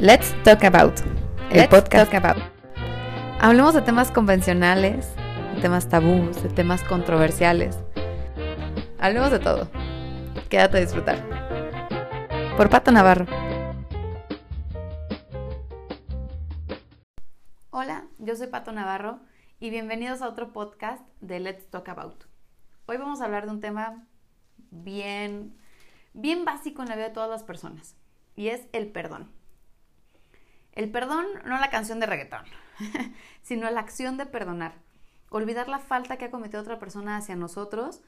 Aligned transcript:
Let's 0.00 0.32
Talk 0.44 0.62
About, 0.62 1.00
el 1.50 1.68
podcast. 1.68 2.14
About. 2.14 2.40
Hablemos 3.40 3.74
de 3.74 3.82
temas 3.82 4.12
convencionales, 4.12 5.12
de 5.56 5.60
temas 5.60 5.88
tabús, 5.88 6.40
de 6.40 6.50
temas 6.50 6.84
controversiales. 6.84 7.76
Hablemos 9.00 9.32
de 9.32 9.40
todo. 9.40 9.68
Quédate 10.48 10.76
a 10.76 10.80
disfrutar. 10.82 11.18
Por 12.56 12.70
Pato 12.70 12.92
Navarro. 12.92 13.26
Hola, 17.70 18.06
yo 18.18 18.36
soy 18.36 18.46
Pato 18.46 18.70
Navarro 18.70 19.18
y 19.58 19.70
bienvenidos 19.70 20.22
a 20.22 20.28
otro 20.28 20.52
podcast 20.52 21.02
de 21.20 21.40
Let's 21.40 21.68
Talk 21.70 21.88
About. 21.88 22.22
Hoy 22.86 22.98
vamos 22.98 23.20
a 23.20 23.24
hablar 23.24 23.46
de 23.46 23.50
un 23.50 23.60
tema 23.60 24.06
bien, 24.70 25.58
bien 26.12 26.44
básico 26.44 26.82
en 26.82 26.88
la 26.88 26.94
vida 26.94 27.08
de 27.08 27.14
todas 27.14 27.30
las 27.30 27.42
personas 27.42 27.96
y 28.36 28.50
es 28.50 28.68
el 28.72 28.92
perdón. 28.92 29.36
El 30.78 30.92
perdón, 30.92 31.26
no 31.44 31.58
la 31.58 31.70
canción 31.70 31.98
de 31.98 32.06
reggaetón, 32.06 32.44
sino 33.42 33.68
la 33.68 33.80
acción 33.80 34.16
de 34.16 34.26
perdonar. 34.26 34.76
Olvidar 35.28 35.68
la 35.68 35.80
falta 35.80 36.18
que 36.18 36.26
ha 36.26 36.30
cometido 36.30 36.60
otra 36.60 36.78
persona 36.78 37.16
hacia 37.16 37.34
nosotros 37.34 38.00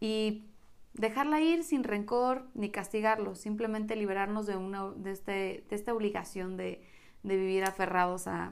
y 0.00 0.44
dejarla 0.92 1.40
ir 1.40 1.64
sin 1.64 1.82
rencor 1.82 2.46
ni 2.52 2.68
castigarlo, 2.68 3.36
simplemente 3.36 3.96
liberarnos 3.96 4.46
de, 4.46 4.56
una, 4.56 4.90
de, 4.90 5.12
este, 5.12 5.64
de 5.66 5.74
esta 5.74 5.94
obligación 5.94 6.58
de, 6.58 6.86
de 7.22 7.36
vivir 7.38 7.64
aferrados 7.64 8.26
a, 8.26 8.50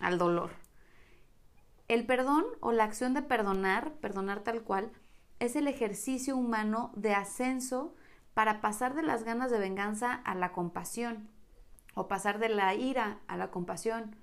al 0.00 0.16
dolor. 0.16 0.52
El 1.88 2.06
perdón 2.06 2.46
o 2.60 2.72
la 2.72 2.84
acción 2.84 3.12
de 3.12 3.20
perdonar, 3.20 3.92
perdonar 3.96 4.40
tal 4.40 4.62
cual, 4.62 4.92
es 5.40 5.56
el 5.56 5.68
ejercicio 5.68 6.38
humano 6.38 6.90
de 6.96 7.14
ascenso 7.14 7.94
para 8.32 8.62
pasar 8.62 8.94
de 8.94 9.02
las 9.02 9.24
ganas 9.24 9.50
de 9.50 9.58
venganza 9.58 10.14
a 10.14 10.34
la 10.34 10.52
compasión 10.52 11.28
o 11.94 12.08
pasar 12.08 12.38
de 12.38 12.48
la 12.48 12.74
ira 12.74 13.20
a 13.26 13.36
la 13.36 13.50
compasión, 13.50 14.16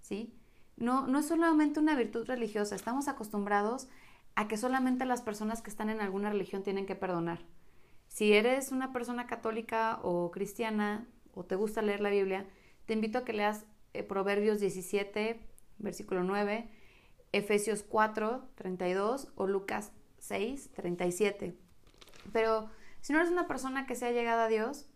¿sí? 0.00 0.34
No, 0.76 1.06
no 1.06 1.18
es 1.18 1.26
solamente 1.26 1.80
una 1.80 1.94
virtud 1.94 2.26
religiosa, 2.26 2.74
estamos 2.74 3.08
acostumbrados 3.08 3.88
a 4.34 4.48
que 4.48 4.56
solamente 4.56 5.04
las 5.04 5.22
personas 5.22 5.60
que 5.62 5.70
están 5.70 5.90
en 5.90 6.00
alguna 6.00 6.30
religión 6.30 6.62
tienen 6.62 6.86
que 6.86 6.94
perdonar. 6.94 7.40
Si 8.08 8.32
eres 8.32 8.72
una 8.72 8.92
persona 8.92 9.26
católica 9.26 10.00
o 10.02 10.30
cristiana 10.30 11.06
o 11.34 11.44
te 11.44 11.56
gusta 11.56 11.82
leer 11.82 12.00
la 12.00 12.10
Biblia, 12.10 12.46
te 12.86 12.94
invito 12.94 13.18
a 13.18 13.24
que 13.24 13.32
leas 13.32 13.66
eh, 13.92 14.02
Proverbios 14.02 14.60
17, 14.60 15.40
versículo 15.78 16.24
9, 16.24 16.68
Efesios 17.32 17.82
4, 17.82 18.48
32 18.56 19.28
o 19.36 19.46
Lucas 19.46 19.92
6, 20.18 20.70
37. 20.72 21.56
Pero 22.32 22.68
si 23.00 23.12
no 23.12 23.20
eres 23.20 23.30
una 23.30 23.46
persona 23.46 23.86
que 23.86 23.94
se 23.94 24.06
ha 24.06 24.10
llegado 24.10 24.42
a 24.42 24.48
Dios, 24.48 24.89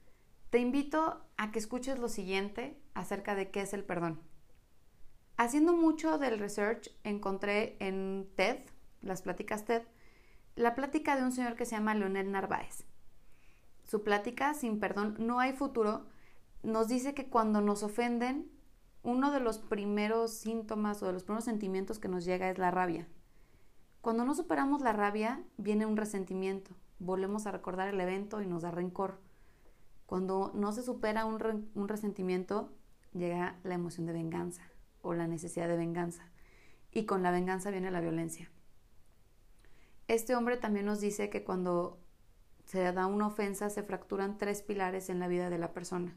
te 0.55 0.61
invito 0.61 1.21
a 1.37 1.51
que 1.51 1.59
escuches 1.59 1.99
lo 1.99 2.09
siguiente 2.09 2.81
acerca 2.95 3.35
de 3.35 3.51
qué 3.51 3.63
es 3.63 3.75
el 3.75 3.83
perdón. 3.83 4.21
Haciendo 5.37 5.73
mucho 5.73 6.17
del 6.17 6.39
research, 6.39 6.93
encontré 7.03 7.77
en 7.81 8.31
TED, 8.37 8.59
las 9.03 9.23
pláticas 9.23 9.65
TED, 9.65 9.83
la 10.55 10.77
plática 10.77 11.17
de 11.17 11.25
un 11.25 11.33
señor 11.33 11.57
que 11.57 11.65
se 11.65 11.75
llama 11.75 11.97
Leonel 11.97 12.31
Narváez. 12.31 12.85
Su 13.83 14.05
plática, 14.05 14.55
sin 14.55 14.79
perdón, 14.79 15.17
no 15.19 15.41
hay 15.41 15.55
futuro, 15.55 16.07
nos 16.63 16.87
dice 16.87 17.15
que 17.15 17.29
cuando 17.29 17.61
nos 17.61 17.83
ofenden, 17.83 18.49
uno 19.03 19.33
de 19.33 19.41
los 19.41 19.59
primeros 19.59 20.31
síntomas 20.35 21.03
o 21.03 21.09
de 21.09 21.15
los 21.15 21.25
primeros 21.25 21.47
sentimientos 21.47 21.99
que 21.99 22.07
nos 22.07 22.25
llega 22.25 22.49
es 22.49 22.59
la 22.59 22.71
rabia. 22.71 23.09
Cuando 24.03 24.25
no 24.25 24.37
superamos 24.37 24.83
la 24.83 24.93
rabia, 24.93 25.43
viene 25.57 25.85
un 25.85 25.97
resentimiento. 25.97 26.71
Volvemos 27.01 27.45
a 27.47 27.51
recordar 27.51 27.89
el 27.89 28.01
evento 28.01 28.41
y 28.41 28.47
nos 28.47 28.63
da 28.63 28.71
rencor. 28.71 29.24
Cuando 30.15 30.53
no 30.55 30.71
se 30.71 30.85
supera 30.85 31.25
un, 31.25 31.73
un 31.75 31.89
resentimiento, 31.89 32.71
llega 33.15 33.59
la 33.65 33.75
emoción 33.75 34.07
de 34.07 34.13
venganza 34.13 34.63
o 35.03 35.13
la 35.13 35.27
necesidad 35.27 35.67
de 35.67 35.77
venganza. 35.77 36.31
Y 36.93 37.05
con 37.05 37.25
la 37.25 37.33
venganza 37.33 37.73
viene 37.73 37.91
la 37.91 38.01
violencia. 38.01 38.49
Este 40.07 40.37
hombre 40.37 40.57
también 40.57 40.87
nos 40.87 41.01
dice 41.01 41.31
que 41.31 41.43
cuando 41.43 41.99
se 42.65 42.93
da 42.93 43.07
una 43.07 43.27
ofensa 43.27 43.71
se 43.71 43.83
fracturan 43.83 44.39
tres 44.39 44.63
pilares 44.63 45.11
en 45.11 45.19
la 45.19 45.27
vida 45.27 45.51
de 45.51 45.59
la 45.59 45.73
persona. 45.73 46.17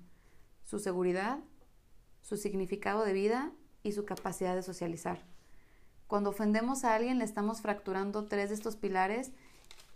Su 0.63 0.77
seguridad, 0.77 1.39
su 2.21 2.37
significado 2.37 3.03
de 3.03 3.13
vida 3.13 3.51
y 3.81 3.93
su 3.93 4.05
capacidad 4.05 4.53
de 4.53 4.61
socializar. 4.61 5.25
Cuando 6.05 6.29
ofendemos 6.29 6.83
a 6.83 6.93
alguien 6.93 7.17
le 7.17 7.25
estamos 7.25 7.61
fracturando 7.61 8.25
tres 8.25 8.49
de 8.49 8.55
estos 8.57 8.75
pilares 8.75 9.31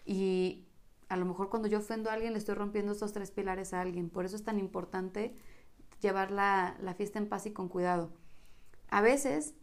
y 0.08 0.66
a 1.12 1.18
lo 1.18 1.26
mejor 1.26 1.50
cuando 1.50 1.68
yo 1.68 1.80
ofendo 1.80 2.10
a 2.10 2.14
alguien 2.14 2.32
le 2.32 2.40
estoy 2.40 2.56
rompiendo 2.56 2.94
estos 2.94 3.12
tres 3.12 3.32
pilares 3.32 3.74
a 3.74 3.82
alguien. 3.82 4.10
Por 4.10 4.24
eso 4.24 4.38
es 4.38 4.46
tan 4.46 4.58
importante 4.58 5.36
llevar 6.00 6.32
la, 6.32 6.78
la 6.80 6.94
fiesta 6.94 7.20
en 7.20 7.28
paz 7.28 7.46
y 7.46 7.52
con 7.52 7.68
cuidado. 7.68 8.14
A 8.88 9.02
veces 9.02 9.54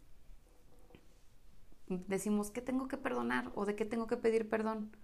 decimos, 1.86 2.50
¿qué 2.50 2.60
tengo 2.60 2.86
que 2.86 2.98
perdonar 2.98 3.50
o 3.54 3.64
de 3.64 3.76
qué 3.76 3.86
tengo 3.86 4.06
que 4.06 4.18
pedir 4.18 4.50
perdón? 4.50 4.94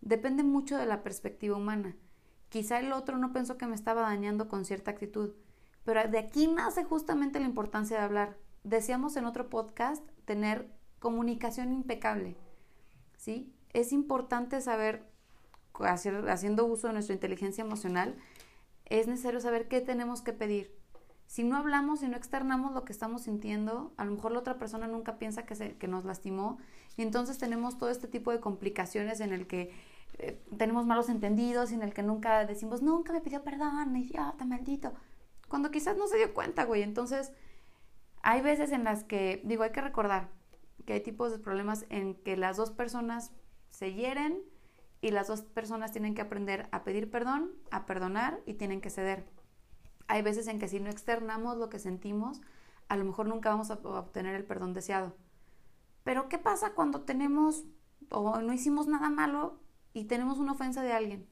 Depende 0.00 0.44
mucho 0.44 0.78
de 0.78 0.86
la 0.86 1.02
perspectiva 1.02 1.56
humana. 1.56 1.96
Quizá 2.50 2.78
el 2.78 2.92
otro 2.92 3.18
no 3.18 3.32
pensó 3.32 3.58
que 3.58 3.66
me 3.66 3.74
estaba 3.74 4.02
dañando 4.02 4.46
con 4.46 4.64
cierta 4.64 4.92
actitud, 4.92 5.34
pero 5.82 6.08
de 6.08 6.18
aquí 6.18 6.46
nace 6.46 6.84
justamente 6.84 7.40
la 7.40 7.46
importancia 7.46 7.96
de 7.96 8.04
hablar. 8.04 8.38
Deseamos 8.62 9.16
en 9.16 9.24
otro 9.24 9.50
podcast 9.50 10.08
tener 10.24 10.70
comunicación 11.00 11.72
impecable, 11.72 12.36
¿sí? 13.16 13.52
Es 13.72 13.92
importante 13.92 14.60
saber 14.60 15.09
haciendo 15.84 16.66
uso 16.66 16.86
de 16.86 16.92
nuestra 16.92 17.14
inteligencia 17.14 17.62
emocional, 17.62 18.16
es 18.86 19.06
necesario 19.06 19.40
saber 19.40 19.68
qué 19.68 19.80
tenemos 19.80 20.22
que 20.22 20.32
pedir. 20.32 20.76
Si 21.26 21.44
no 21.44 21.56
hablamos 21.56 22.02
y 22.02 22.08
no 22.08 22.16
externamos 22.16 22.72
lo 22.72 22.84
que 22.84 22.92
estamos 22.92 23.22
sintiendo, 23.22 23.92
a 23.96 24.04
lo 24.04 24.10
mejor 24.12 24.32
la 24.32 24.40
otra 24.40 24.58
persona 24.58 24.88
nunca 24.88 25.16
piensa 25.16 25.44
que, 25.44 25.54
se, 25.54 25.76
que 25.76 25.86
nos 25.86 26.04
lastimó 26.04 26.58
y 26.96 27.02
entonces 27.02 27.38
tenemos 27.38 27.78
todo 27.78 27.88
este 27.88 28.08
tipo 28.08 28.32
de 28.32 28.40
complicaciones 28.40 29.20
en 29.20 29.32
el 29.32 29.46
que 29.46 29.72
eh, 30.18 30.42
tenemos 30.58 30.86
malos 30.86 31.08
entendidos 31.08 31.70
y 31.70 31.74
en 31.74 31.82
el 31.82 31.94
que 31.94 32.02
nunca 32.02 32.44
decimos, 32.44 32.82
nunca 32.82 33.12
me 33.12 33.20
pidió 33.20 33.44
perdón, 33.44 33.96
idiota, 33.96 34.44
maldito. 34.44 34.92
Cuando 35.48 35.70
quizás 35.70 35.96
no 35.96 36.08
se 36.08 36.16
dio 36.16 36.34
cuenta, 36.34 36.64
güey. 36.64 36.82
Entonces, 36.82 37.32
hay 38.22 38.40
veces 38.40 38.72
en 38.72 38.84
las 38.84 39.04
que, 39.04 39.40
digo, 39.44 39.62
hay 39.62 39.70
que 39.70 39.80
recordar 39.80 40.28
que 40.84 40.94
hay 40.94 41.00
tipos 41.00 41.32
de 41.32 41.38
problemas 41.38 41.86
en 41.88 42.14
que 42.14 42.36
las 42.36 42.56
dos 42.56 42.70
personas 42.70 43.32
se 43.70 43.94
hieren 43.94 44.42
y 45.00 45.10
las 45.10 45.28
dos 45.28 45.42
personas 45.42 45.92
tienen 45.92 46.14
que 46.14 46.22
aprender 46.22 46.68
a 46.72 46.84
pedir 46.84 47.10
perdón, 47.10 47.52
a 47.70 47.86
perdonar 47.86 48.40
y 48.46 48.54
tienen 48.54 48.80
que 48.80 48.90
ceder. 48.90 49.26
Hay 50.08 50.22
veces 50.22 50.46
en 50.48 50.58
que 50.58 50.68
si 50.68 50.80
no 50.80 50.90
externamos 50.90 51.56
lo 51.56 51.70
que 51.70 51.78
sentimos, 51.78 52.40
a 52.88 52.96
lo 52.96 53.04
mejor 53.04 53.26
nunca 53.26 53.50
vamos 53.50 53.70
a 53.70 53.74
obtener 53.74 54.34
el 54.34 54.44
perdón 54.44 54.74
deseado. 54.74 55.16
Pero 56.04 56.28
¿qué 56.28 56.38
pasa 56.38 56.74
cuando 56.74 57.02
tenemos 57.02 57.64
o 58.10 58.40
no 58.40 58.52
hicimos 58.52 58.88
nada 58.88 59.08
malo 59.08 59.60
y 59.92 60.04
tenemos 60.04 60.38
una 60.38 60.52
ofensa 60.52 60.82
de 60.82 60.92
alguien? 60.92 61.28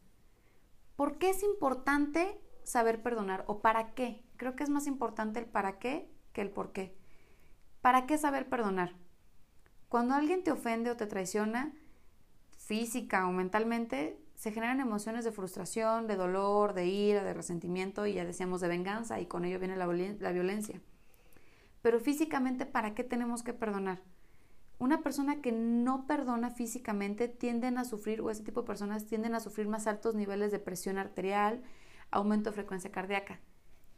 ¿Por 0.97 1.19
qué 1.19 1.31
es 1.31 1.43
importante 1.43 2.41
saber 2.65 3.03
perdonar 3.03 3.45
o 3.47 3.61
para 3.61 3.95
qué? 3.95 4.25
Creo 4.37 4.55
que 4.57 4.65
es 4.65 4.71
más 4.71 4.87
importante 4.87 5.41
el 5.41 5.47
para 5.47 5.79
qué 5.79 6.11
que 6.33 6.41
el 6.41 6.51
por 6.51 6.73
qué. 6.73 6.97
¿Para 7.81 8.07
qué 8.07 8.19
saber 8.19 8.49
perdonar? 8.49 8.95
Cuando 9.89 10.15
alguien 10.15 10.45
te 10.45 10.53
ofende 10.53 10.91
o 10.91 10.97
te 10.97 11.07
traiciona, 11.07 11.73
física 12.69 13.27
o 13.27 13.33
mentalmente, 13.33 14.21
se 14.35 14.53
generan 14.53 14.81
emociones 14.81 15.25
de 15.25 15.33
frustración, 15.33 16.07
de 16.07 16.17
dolor, 16.17 16.75
de 16.75 16.87
ira, 16.87 17.25
de 17.25 17.33
resentimiento 17.33 18.07
y 18.07 18.13
ya 18.13 18.27
decíamos 18.27 18.61
de 18.61 18.69
venganza 18.69 19.19
y 19.21 19.27
con 19.27 19.47
ello 19.47 19.59
viene 19.59 19.75
la, 19.75 19.87
la 19.87 20.33
violencia. 20.33 20.79
Pero 21.81 21.99
físicamente, 21.99 22.67
¿para 22.67 22.95
qué 22.95 23.05
tenemos 23.05 23.43
que 23.43 23.55
perdonar? 23.55 24.03
Una 24.79 25.01
persona 25.01 25.41
que 25.41 25.51
no 25.51 26.07
perdona 26.07 26.51
físicamente 26.51 27.27
tienden 27.27 27.79
a 27.79 27.87
sufrir, 27.87 28.21
o 28.21 28.31
ese 28.31 28.45
tipo 28.45 28.61
de 28.61 28.67
personas 28.67 29.07
tienden 29.07 29.35
a 29.35 29.41
sufrir 29.41 29.67
más 29.67 29.87
altos 29.87 30.15
niveles 30.15 30.53
de 30.53 30.59
presión 30.59 30.99
arterial, 30.99 31.63
aumento 32.11 32.51
de 32.51 32.55
frecuencia 32.55 32.93
cardíaca. 32.93 33.41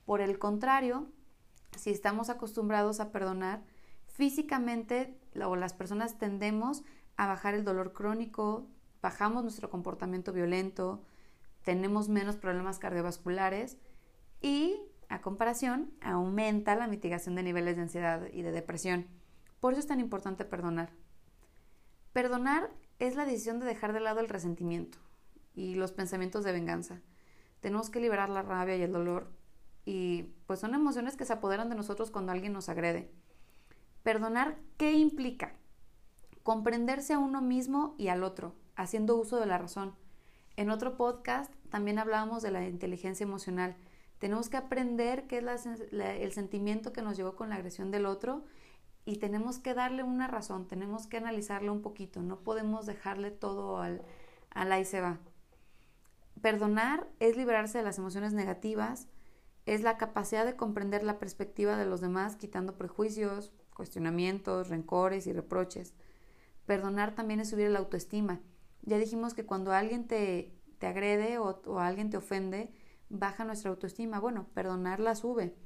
Por 0.06 0.20
el 0.20 0.38
contrario, 0.38 1.08
si 1.76 1.90
estamos 1.90 2.30
acostumbrados 2.30 3.00
a 3.00 3.10
perdonar, 3.10 3.64
físicamente 4.06 5.18
o 5.44 5.56
las 5.56 5.74
personas 5.74 6.18
tendemos 6.18 6.82
a 6.82 6.99
bajar 7.26 7.54
el 7.54 7.64
dolor 7.64 7.92
crónico, 7.92 8.66
bajamos 9.02 9.42
nuestro 9.42 9.70
comportamiento 9.70 10.32
violento, 10.32 11.02
tenemos 11.62 12.08
menos 12.08 12.36
problemas 12.36 12.78
cardiovasculares 12.78 13.78
y, 14.40 14.80
a 15.08 15.20
comparación, 15.20 15.92
aumenta 16.00 16.74
la 16.74 16.86
mitigación 16.86 17.34
de 17.34 17.42
niveles 17.42 17.76
de 17.76 17.82
ansiedad 17.82 18.26
y 18.32 18.42
de 18.42 18.52
depresión. 18.52 19.06
Por 19.60 19.72
eso 19.72 19.80
es 19.80 19.86
tan 19.86 20.00
importante 20.00 20.44
perdonar. 20.44 20.90
Perdonar 22.12 22.70
es 22.98 23.16
la 23.16 23.24
decisión 23.24 23.60
de 23.60 23.66
dejar 23.66 23.92
de 23.92 24.00
lado 24.00 24.20
el 24.20 24.28
resentimiento 24.28 24.98
y 25.54 25.74
los 25.74 25.92
pensamientos 25.92 26.44
de 26.44 26.52
venganza. 26.52 27.00
Tenemos 27.60 27.90
que 27.90 28.00
liberar 28.00 28.30
la 28.30 28.42
rabia 28.42 28.76
y 28.76 28.82
el 28.82 28.92
dolor 28.92 29.30
y 29.84 30.34
pues 30.46 30.60
son 30.60 30.74
emociones 30.74 31.16
que 31.16 31.24
se 31.24 31.32
apoderan 31.32 31.68
de 31.68 31.74
nosotros 31.74 32.10
cuando 32.10 32.32
alguien 32.32 32.52
nos 32.52 32.68
agrede. 32.68 33.10
Perdonar, 34.02 34.58
¿qué 34.76 34.92
implica? 34.92 35.54
Comprenderse 36.42 37.12
a 37.12 37.18
uno 37.18 37.42
mismo 37.42 37.94
y 37.98 38.08
al 38.08 38.22
otro, 38.22 38.54
haciendo 38.76 39.16
uso 39.16 39.38
de 39.38 39.46
la 39.46 39.58
razón. 39.58 39.94
En 40.56 40.70
otro 40.70 40.96
podcast 40.96 41.52
también 41.70 41.98
hablábamos 41.98 42.42
de 42.42 42.50
la 42.50 42.66
inteligencia 42.66 43.24
emocional, 43.24 43.76
Tenemos 44.18 44.50
que 44.50 44.58
aprender 44.58 45.26
qué 45.26 45.38
es 45.38 45.66
el 45.66 46.32
sentimiento 46.32 46.92
que 46.92 47.00
nos 47.00 47.16
llevó 47.16 47.36
con 47.36 47.48
la 47.48 47.54
agresión 47.54 47.90
del 47.90 48.04
otro 48.04 48.44
y 49.06 49.16
tenemos 49.16 49.58
que 49.58 49.72
darle 49.72 50.02
una 50.02 50.28
razón, 50.28 50.68
tenemos 50.68 51.06
que 51.06 51.16
analizarlo 51.16 51.72
un 51.72 51.80
poquito, 51.80 52.20
no 52.20 52.40
podemos 52.40 52.84
dejarle 52.84 53.30
todo 53.30 53.78
al, 53.78 54.02
al 54.50 54.72
ahí 54.72 54.84
se 54.84 55.00
va. 55.00 55.20
Perdonar 56.42 57.08
es 57.18 57.38
liberarse 57.38 57.78
de 57.78 57.84
las 57.84 57.96
emociones 57.96 58.34
negativas, 58.34 59.08
es 59.64 59.80
la 59.80 59.96
capacidad 59.96 60.44
de 60.44 60.56
comprender 60.56 61.02
la 61.02 61.18
perspectiva 61.18 61.76
de 61.78 61.86
los 61.86 62.02
demás, 62.02 62.36
quitando 62.36 62.76
prejuicios, 62.76 63.52
cuestionamientos, 63.74 64.68
rencores 64.68 65.26
y 65.26 65.32
reproches. 65.32 65.94
Perdonar 66.70 67.16
también 67.16 67.40
es 67.40 67.50
subir 67.50 67.68
la 67.68 67.80
autoestima. 67.80 68.38
Ya 68.82 68.96
dijimos 68.96 69.34
que 69.34 69.44
cuando 69.44 69.72
alguien 69.72 70.06
te, 70.06 70.56
te 70.78 70.86
agrede 70.86 71.36
o, 71.38 71.60
o 71.66 71.80
alguien 71.80 72.10
te 72.10 72.16
ofende, 72.16 72.72
baja 73.08 73.44
nuestra 73.44 73.70
autoestima. 73.72 74.20
Bueno, 74.20 74.46
perdonar 74.54 75.00
la 75.00 75.16
sube. 75.16 75.56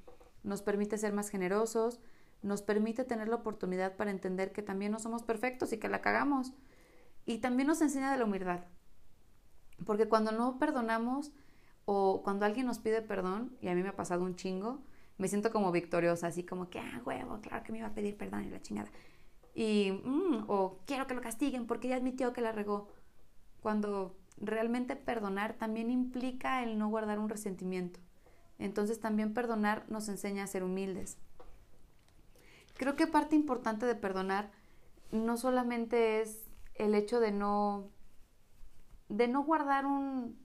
Nos 0.44 0.62
permite 0.62 0.96
ser 0.96 1.12
más 1.12 1.28
generosos, 1.28 2.00
nos 2.40 2.62
permite 2.62 3.04
tener 3.04 3.28
la 3.28 3.36
oportunidad 3.36 3.96
para 3.96 4.12
entender 4.12 4.50
que 4.50 4.62
también 4.62 4.92
no 4.92 4.98
somos 4.98 5.22
perfectos 5.22 5.74
y 5.74 5.76
que 5.76 5.90
la 5.90 6.00
cagamos. 6.00 6.54
Y 7.26 7.36
también 7.36 7.66
nos 7.66 7.82
enseña 7.82 8.10
de 8.10 8.16
la 8.16 8.24
humildad. 8.24 8.64
Porque 9.84 10.08
cuando 10.08 10.32
no 10.32 10.58
perdonamos 10.58 11.32
o 11.84 12.22
cuando 12.22 12.46
alguien 12.46 12.64
nos 12.64 12.78
pide 12.78 13.02
perdón, 13.02 13.58
y 13.60 13.68
a 13.68 13.74
mí 13.74 13.82
me 13.82 13.90
ha 13.90 13.96
pasado 13.96 14.22
un 14.22 14.36
chingo, 14.36 14.80
me 15.18 15.28
siento 15.28 15.52
como 15.52 15.70
victoriosa, 15.70 16.28
así 16.28 16.44
como 16.44 16.70
que, 16.70 16.78
ah, 16.80 17.02
huevo, 17.04 17.42
claro 17.42 17.62
que 17.62 17.72
me 17.72 17.78
iba 17.80 17.88
a 17.88 17.94
pedir 17.94 18.16
perdón 18.16 18.44
y 18.44 18.48
la 18.48 18.62
chingada. 18.62 18.90
Y, 19.54 19.92
mm, 19.92 20.44
o 20.48 20.80
quiero 20.86 21.06
que 21.06 21.14
lo 21.14 21.20
castiguen 21.20 21.66
porque 21.66 21.88
ya 21.88 21.96
admitió 21.96 22.32
que 22.32 22.40
la 22.40 22.52
regó. 22.52 22.88
Cuando 23.60 24.16
realmente 24.36 24.96
perdonar 24.96 25.54
también 25.54 25.90
implica 25.90 26.62
el 26.62 26.78
no 26.78 26.88
guardar 26.88 27.18
un 27.18 27.28
resentimiento. 27.28 28.00
Entonces 28.58 29.00
también 29.00 29.34
perdonar 29.34 29.84
nos 29.88 30.08
enseña 30.08 30.44
a 30.44 30.48
ser 30.48 30.64
humildes. 30.64 31.18
Creo 32.76 32.96
que 32.96 33.06
parte 33.06 33.36
importante 33.36 33.86
de 33.86 33.94
perdonar 33.94 34.50
no 35.12 35.36
solamente 35.36 36.20
es 36.20 36.44
el 36.74 36.94
hecho 36.94 37.20
de 37.20 37.30
no 37.30 37.90
de 39.08 39.28
no 39.28 39.44
guardar 39.44 39.86
un, 39.86 40.38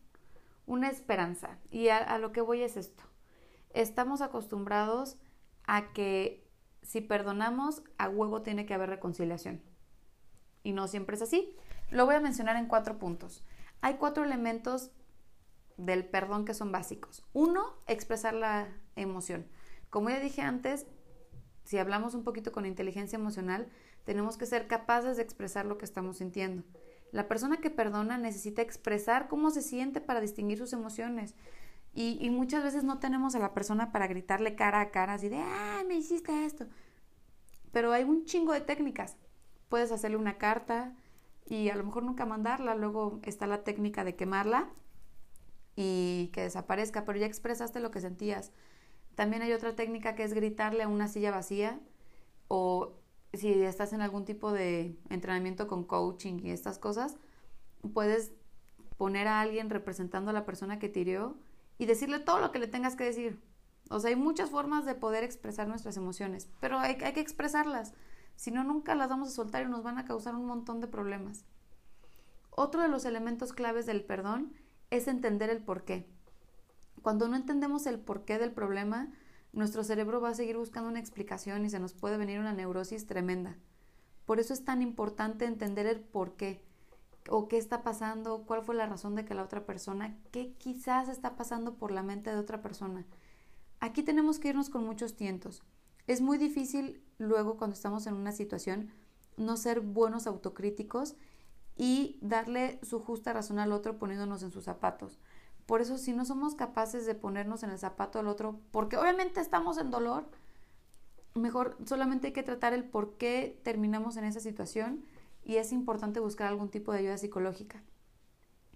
una 0.66 0.90
esperanza. 0.90 1.58
Y 1.72 1.90
a, 1.90 2.18
lo 2.20 2.32
que 2.32 2.42
voy 2.42 2.62
es 2.62 2.78
esto. 2.78 3.04
Estamos 3.72 4.22
acostumbrados 4.22 5.18
a 5.66 5.92
que 5.94 6.48
si 6.90 7.02
perdonamos, 7.02 7.84
a 8.00 8.10
huevo 8.10 8.42
tiene 8.42 8.66
que 8.66 8.74
haber 8.74 8.90
reconciliación. 8.90 9.62
Y 10.64 10.72
no 10.74 10.88
siempre 10.88 11.16
es 11.16 11.22
así. 11.22 11.56
Lo 11.92 12.08
voy 12.08 12.16
a 12.16 12.20
mencionar 12.20 12.56
en 12.56 12.66
cuatro 12.66 12.98
puntos. 12.98 13.46
Hay 13.80 13.98
cuatro 13.98 14.24
elementos 14.24 14.90
del 15.78 16.04
perdón 16.04 16.46
que 16.46 16.56
son 16.56 16.72
básicos. 16.72 17.24
Uno, 17.32 17.76
expresar 17.86 18.34
la 18.34 18.76
emoción. 18.96 19.46
Como 19.92 20.10
ya 20.10 20.20
dije 20.20 20.42
antes, 20.42 20.88
si 21.64 21.78
hablamos 21.78 22.16
un 22.16 22.24
poquito 22.24 22.52
con 22.52 22.66
inteligencia 22.66 23.18
emocional, 23.18 23.70
tenemos 24.04 24.36
que 24.36 24.48
ser 24.48 24.66
capaces 24.66 25.18
de 25.18 25.22
expresar 25.22 25.68
lo 25.68 25.78
que 25.78 25.86
estamos 25.86 26.18
sintiendo. 26.18 26.64
La 27.12 27.28
persona 27.28 27.58
que 27.58 27.70
perdona 27.70 28.18
necesita 28.18 28.64
expresar 28.64 29.28
cómo 29.28 29.52
se 29.52 29.62
siente 29.62 30.02
para 30.02 30.22
distinguir 30.22 30.58
sus 30.58 30.74
emociones. 30.74 31.36
Y, 31.94 32.30
muchas 32.30 32.64
veces 32.64 32.84
no 32.84 33.00
tenemos 33.00 33.36
a 33.36 33.40
la 33.40 33.54
persona 33.54 33.92
para 33.92 34.08
gritarle 34.08 34.56
cara 34.56 34.80
a 34.80 34.92
cara 34.92 35.16
así 35.16 35.28
de, 35.28 35.38
ah, 35.38 35.84
me 35.88 35.96
hiciste 35.96 36.46
esto. 36.46 36.66
Pero 37.72 37.92
hay 37.92 38.04
un 38.04 38.26
chingo 38.26 38.54
de 38.54 38.62
técnicas. 38.62 39.18
Puedes 39.68 39.92
hacerle 39.92 40.18
una 40.18 40.38
carta 40.38 40.96
y 41.46 41.70
a 41.70 41.76
lo 41.76 41.84
mejor 41.84 42.04
nunca 42.04 42.26
mandarla. 42.26 42.76
Luego 42.76 43.20
está 43.24 43.48
la 43.48 43.64
técnica 43.64 44.04
de 44.04 44.16
quemarla 44.16 44.70
y 45.76 46.30
que 46.34 46.42
desaparezca, 46.42 47.06
pero 47.06 47.20
ya 47.20 47.26
expresaste 47.26 47.80
lo 47.80 47.92
que 47.92 48.02
sentías. 48.02 48.52
También 49.16 49.42
hay 49.42 49.52
otra 49.52 49.76
técnica 49.76 50.16
que 50.16 50.24
es 50.24 50.34
gritarle 50.34 50.84
a 50.84 50.88
una 50.88 51.08
silla 51.08 51.32
vacía 51.32 51.80
o 52.48 52.94
si 53.34 53.52
estás 53.64 53.94
en 53.94 54.02
algún 54.02 54.26
tipo 54.26 54.52
de 54.52 54.98
entrenamiento 55.10 55.68
con 55.68 55.84
coaching 55.84 56.40
y 56.44 56.52
estas 56.52 56.80
cosas, 56.80 57.18
puedes 57.94 58.32
poner 58.98 59.28
a 59.28 59.42
alguien 59.42 59.70
representando 59.70 60.32
a 60.32 60.34
la 60.34 60.46
persona 60.46 60.80
que 60.80 60.90
tiró 60.90 61.38
y 61.80 61.88
decirle 61.88 62.20
todo 62.20 62.40
lo 62.40 62.52
que 62.52 62.60
le 62.60 62.68
tengas 62.68 62.96
que 62.96 63.06
decir. 63.06 63.42
O 63.90 64.00
sea, 64.00 64.10
hay 64.10 64.16
muchas 64.16 64.52
formas 64.52 64.86
de 64.86 64.94
poder 64.94 65.24
expresar 65.24 65.68
nuestras 65.68 65.98
emociones, 65.98 66.48
pero 66.60 66.78
hay, 66.78 66.98
que 66.98 67.20
expresarlas. 67.20 67.94
Si 68.36 68.52
no, 68.52 68.64
nunca 68.64 68.94
las 68.94 69.10
vamos 69.10 69.30
a 69.30 69.32
soltar 69.32 69.64
y 69.64 69.70
nos 69.70 69.82
van 69.82 69.98
a 69.98 70.06
causar 70.06 70.36
un 70.36 70.46
montón 70.46 70.82
de 70.82 70.88
problemas. 70.88 71.46
Otro 72.52 72.82
de 72.82 72.90
los 72.90 73.06
elementos 73.06 73.54
claves 73.54 73.86
del 73.88 74.04
perdón 74.04 74.54
es 74.92 75.08
entender 75.08 75.50
el 75.50 75.64
porqué. 75.64 76.06
Cuando 77.02 77.30
no 77.30 77.38
entendemos 77.38 77.88
el 77.88 78.00
porqué 78.00 78.38
del 78.38 78.52
problema, 78.52 79.12
nuestro 79.54 79.84
cerebro 79.84 80.22
va 80.22 80.30
a 80.30 80.36
seguir 80.36 80.58
buscando 80.58 80.90
una 80.90 81.00
explicación 81.00 81.66
y 81.66 81.70
se 81.70 81.80
nos 81.80 81.94
puede 81.94 82.18
venir 82.18 82.40
una 82.40 82.54
neurosis 82.54 83.08
tremenda. 83.08 83.58
Por 84.26 84.40
eso 84.40 84.54
es 84.54 84.66
tan 84.66 84.82
importante 84.82 85.46
entender 85.46 85.88
el 85.88 86.02
por 86.02 86.36
qué 86.36 86.69
o 87.30 87.48
qué 87.48 87.58
está 87.58 87.84
pasando, 87.84 88.44
cuál 88.46 88.64
fue 88.64 88.76
la 88.76 88.86
razón 88.86 89.16
de 89.16 89.26
que 89.26 89.34
la 89.34 89.44
otra 89.44 89.66
persona, 89.66 90.18
qué 90.32 90.54
quizás 90.54 91.10
está 91.10 91.36
pasando 91.36 91.76
por 91.76 91.92
la 91.92 92.04
mente 92.04 92.30
de 92.30 92.38
otra 92.38 92.62
persona. 92.62 93.06
Aquí 93.80 94.04
tenemos 94.04 94.40
que 94.40 94.50
irnos 94.50 94.70
con 94.70 94.86
muchos 94.86 95.16
tientos. 95.16 95.64
Es 96.08 96.22
muy 96.22 96.38
difícil 96.38 97.04
luego 97.18 97.58
cuando 97.58 97.76
estamos 97.76 98.08
en 98.08 98.16
una 98.16 98.32
situación 98.32 98.90
no 99.38 99.58
ser 99.58 99.80
buenos 99.80 100.28
autocríticos 100.28 101.16
y 101.78 102.18
darle 102.22 102.80
su 102.84 103.00
justa 103.00 103.32
razón 103.32 103.60
al 103.60 103.72
otro 103.72 103.98
poniéndonos 103.98 104.44
en 104.44 104.52
sus 104.52 104.66
zapatos. 104.66 105.20
Por 105.66 105.82
eso 105.82 105.98
si 105.98 106.14
no 106.14 106.26
somos 106.26 106.56
capaces 106.56 107.06
de 107.06 107.16
ponernos 107.16 107.64
en 107.64 107.70
el 107.70 107.78
zapato 107.78 108.18
del 108.18 108.28
otro, 108.28 108.60
porque 108.72 108.98
obviamente 108.98 109.40
estamos 109.40 109.78
en 109.78 109.92
dolor, 109.92 110.26
mejor 111.36 111.78
solamente 111.86 112.28
hay 112.28 112.34
que 112.34 112.44
tratar 112.44 112.74
el 112.74 112.84
por 112.84 113.18
qué 113.18 113.60
terminamos 113.64 114.18
en 114.18 114.26
esa 114.26 114.40
situación 114.40 115.06
y 115.44 115.56
es 115.58 115.72
importante 115.72 116.20
buscar 116.20 116.48
algún 116.48 116.70
tipo 116.70 116.92
de 116.92 117.00
ayuda 117.00 117.18
psicológica. 117.18 117.84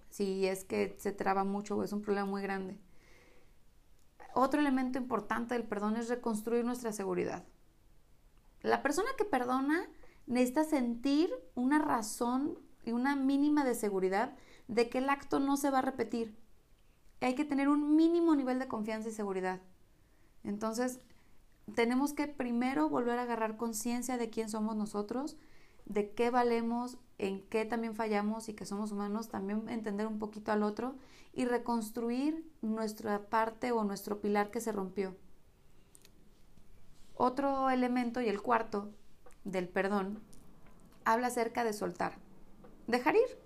Si 0.09 0.47
es 0.47 0.63
que 0.63 0.95
se 0.97 1.11
traba 1.11 1.43
mucho 1.43 1.77
o 1.77 1.83
es 1.83 1.93
un 1.93 2.01
problema 2.01 2.27
muy 2.27 2.41
grande. 2.41 2.79
Otro 4.35 4.59
elemento 4.59 4.97
importante 4.97 5.53
del 5.53 5.63
perdón 5.63 5.95
es 5.95 6.09
reconstruir 6.09 6.65
nuestra 6.65 6.91
seguridad. 6.91 7.45
La 8.61 8.81
persona 8.81 9.09
que 9.17 9.25
perdona 9.25 9.87
necesita 10.25 10.63
sentir 10.63 11.29
una 11.55 11.79
razón 11.79 12.57
y 12.83 12.91
una 12.91 13.15
mínima 13.15 13.63
de 13.63 13.75
seguridad 13.75 14.35
de 14.67 14.89
que 14.89 14.99
el 14.99 15.09
acto 15.09 15.39
no 15.39 15.57
se 15.57 15.69
va 15.69 15.79
a 15.79 15.83
repetir 15.83 16.35
hay 17.25 17.35
que 17.35 17.45
tener 17.45 17.69
un 17.69 17.95
mínimo 17.95 18.35
nivel 18.35 18.59
de 18.59 18.67
confianza 18.67 19.09
y 19.09 19.13
seguridad. 19.13 19.61
Entonces, 20.43 20.99
tenemos 21.75 22.13
que 22.13 22.27
primero 22.27 22.89
volver 22.89 23.17
a 23.19 23.23
agarrar 23.23 23.57
conciencia 23.57 24.17
de 24.17 24.29
quién 24.29 24.49
somos 24.49 24.75
nosotros, 24.75 25.37
de 25.85 26.11
qué 26.11 26.29
valemos, 26.29 26.97
en 27.17 27.41
qué 27.47 27.65
también 27.65 27.95
fallamos 27.95 28.49
y 28.49 28.53
que 28.53 28.65
somos 28.65 28.91
humanos, 28.91 29.29
también 29.29 29.69
entender 29.69 30.07
un 30.07 30.19
poquito 30.19 30.51
al 30.51 30.63
otro 30.63 30.95
y 31.33 31.45
reconstruir 31.45 32.49
nuestra 32.61 33.29
parte 33.29 33.71
o 33.71 33.83
nuestro 33.83 34.21
pilar 34.21 34.51
que 34.51 34.61
se 34.61 34.71
rompió. 34.71 35.15
Otro 37.15 37.69
elemento 37.69 38.21
y 38.21 38.27
el 38.27 38.41
cuarto 38.41 38.91
del 39.43 39.67
perdón 39.67 40.19
habla 41.05 41.27
acerca 41.27 41.63
de 41.63 41.73
soltar, 41.73 42.17
dejar 42.87 43.15
ir. 43.15 43.43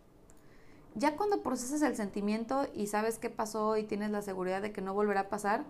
Ya 0.96 1.16
cuando 1.16 1.44
procesas 1.44 1.82
el 1.84 1.96
sentimiento 1.96 2.68
y 2.74 2.88
sabes 2.88 3.20
qué 3.20 3.30
pasó 3.30 3.78
y 3.78 3.84
tienes 3.84 4.10
la 4.10 4.22
seguridad 4.22 4.62
de 4.62 4.72
que 4.72 4.82
no 4.82 4.94
volverá 4.94 5.22
a 5.22 5.30
pasar, 5.30 5.64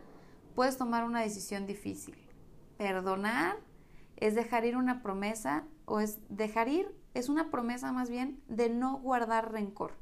puedes 0.55 0.77
tomar 0.77 1.03
una 1.03 1.21
decisión 1.21 1.65
difícil. 1.65 2.15
Perdonar 2.77 3.57
es 4.15 4.35
dejar 4.35 4.65
ir 4.65 4.77
una 4.77 5.01
promesa 5.01 5.65
o 5.87 6.01
es 6.01 6.19
dejar 6.27 6.67
ir 6.67 6.93
es 7.13 7.29
una 7.29 7.49
promesa 7.49 7.93
más 7.93 8.09
bien 8.09 8.43
de 8.47 8.69
no 8.69 8.99
guardar 8.99 9.53
rencor. 9.53 9.93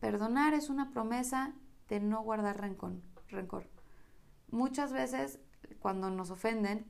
Perdonar 0.00 0.54
es 0.54 0.68
una 0.68 0.90
promesa 0.90 1.54
de 1.88 2.00
no 2.00 2.22
guardar 2.22 2.60
rencor. 2.60 3.70
Muchas 4.50 4.92
veces 4.92 5.38
cuando 5.78 6.10
nos 6.10 6.30
ofenden 6.30 6.84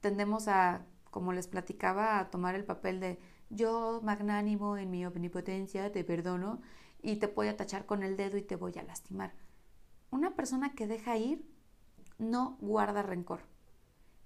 tendemos 0.00 0.48
a, 0.48 0.86
como 1.10 1.32
les 1.32 1.46
platicaba, 1.46 2.18
a 2.18 2.30
tomar 2.30 2.56
el 2.56 2.64
papel 2.64 2.98
de 2.98 3.20
yo, 3.48 4.00
magnánimo 4.02 4.76
en 4.76 4.90
mi 4.90 5.06
omnipotencia, 5.06 5.92
te 5.92 6.02
perdono 6.02 6.60
y 7.00 7.16
te 7.16 7.28
voy 7.28 7.46
a 7.46 7.56
tachar 7.56 7.86
con 7.86 8.02
el 8.02 8.16
dedo 8.16 8.36
y 8.36 8.42
te 8.42 8.56
voy 8.56 8.76
a 8.76 8.82
lastimar. 8.82 9.32
Una 10.10 10.34
persona 10.34 10.74
que 10.74 10.88
deja 10.88 11.16
ir 11.16 11.48
no 12.18 12.58
guarda 12.60 13.02
rencor. 13.02 13.40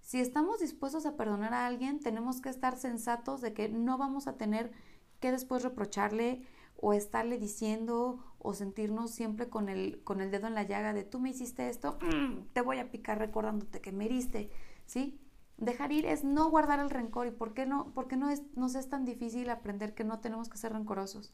Si 0.03 0.21
estamos 0.21 0.59
dispuestos 0.61 1.07
a 1.07 1.17
perdonar 1.17 1.55
a 1.55 1.67
alguien, 1.67 2.01
tenemos 2.01 2.41
que 2.41 2.51
estar 2.51 2.77
sensatos 2.77 3.41
de 3.41 3.55
que 3.55 3.69
no 3.69 3.97
vamos 3.97 4.27
a 4.27 4.37
tener 4.37 4.73
que 5.21 5.31
después 5.31 5.63
reprocharle 5.63 6.43
o 6.77 6.93
estarle 6.93 7.39
diciendo 7.39 8.19
o 8.41 8.55
sentirnos 8.55 9.13
siempre 9.13 9.49
con 9.49 9.69
el, 9.69 10.03
con 10.03 10.21
el 10.21 10.33
dedo 10.33 10.49
en 10.49 10.55
la 10.55 10.65
llaga 10.65 10.93
de 10.93 11.05
tú 11.05 11.21
me 11.21 11.31
hiciste 11.31 11.69
esto, 11.69 11.99
mm, 12.03 12.49
te 12.53 12.61
voy 12.61 12.81
a 12.81 12.91
picar 12.91 13.19
recordándote 13.21 13.81
que 13.81 13.93
me 13.93 14.07
heriste, 14.07 14.51
¿sí? 14.85 15.21
Dejar 15.59 15.93
ir 15.93 16.07
es 16.07 16.25
no 16.25 16.51
guardar 16.51 16.81
el 16.81 16.91
rencor. 16.91 17.29
¿Y 17.29 17.31
por 17.31 17.55
qué 17.55 17.67
no, 17.67 17.95
por 17.95 18.09
qué 18.09 18.17
no 18.17 18.31
es, 18.31 18.43
nos 18.57 18.75
es 18.75 18.89
tan 18.89 19.05
difícil 19.05 19.49
aprender 19.49 19.95
que 19.95 20.03
no 20.03 20.19
tenemos 20.19 20.49
que 20.49 20.59
ser 20.59 20.73
rencorosos? 20.73 21.33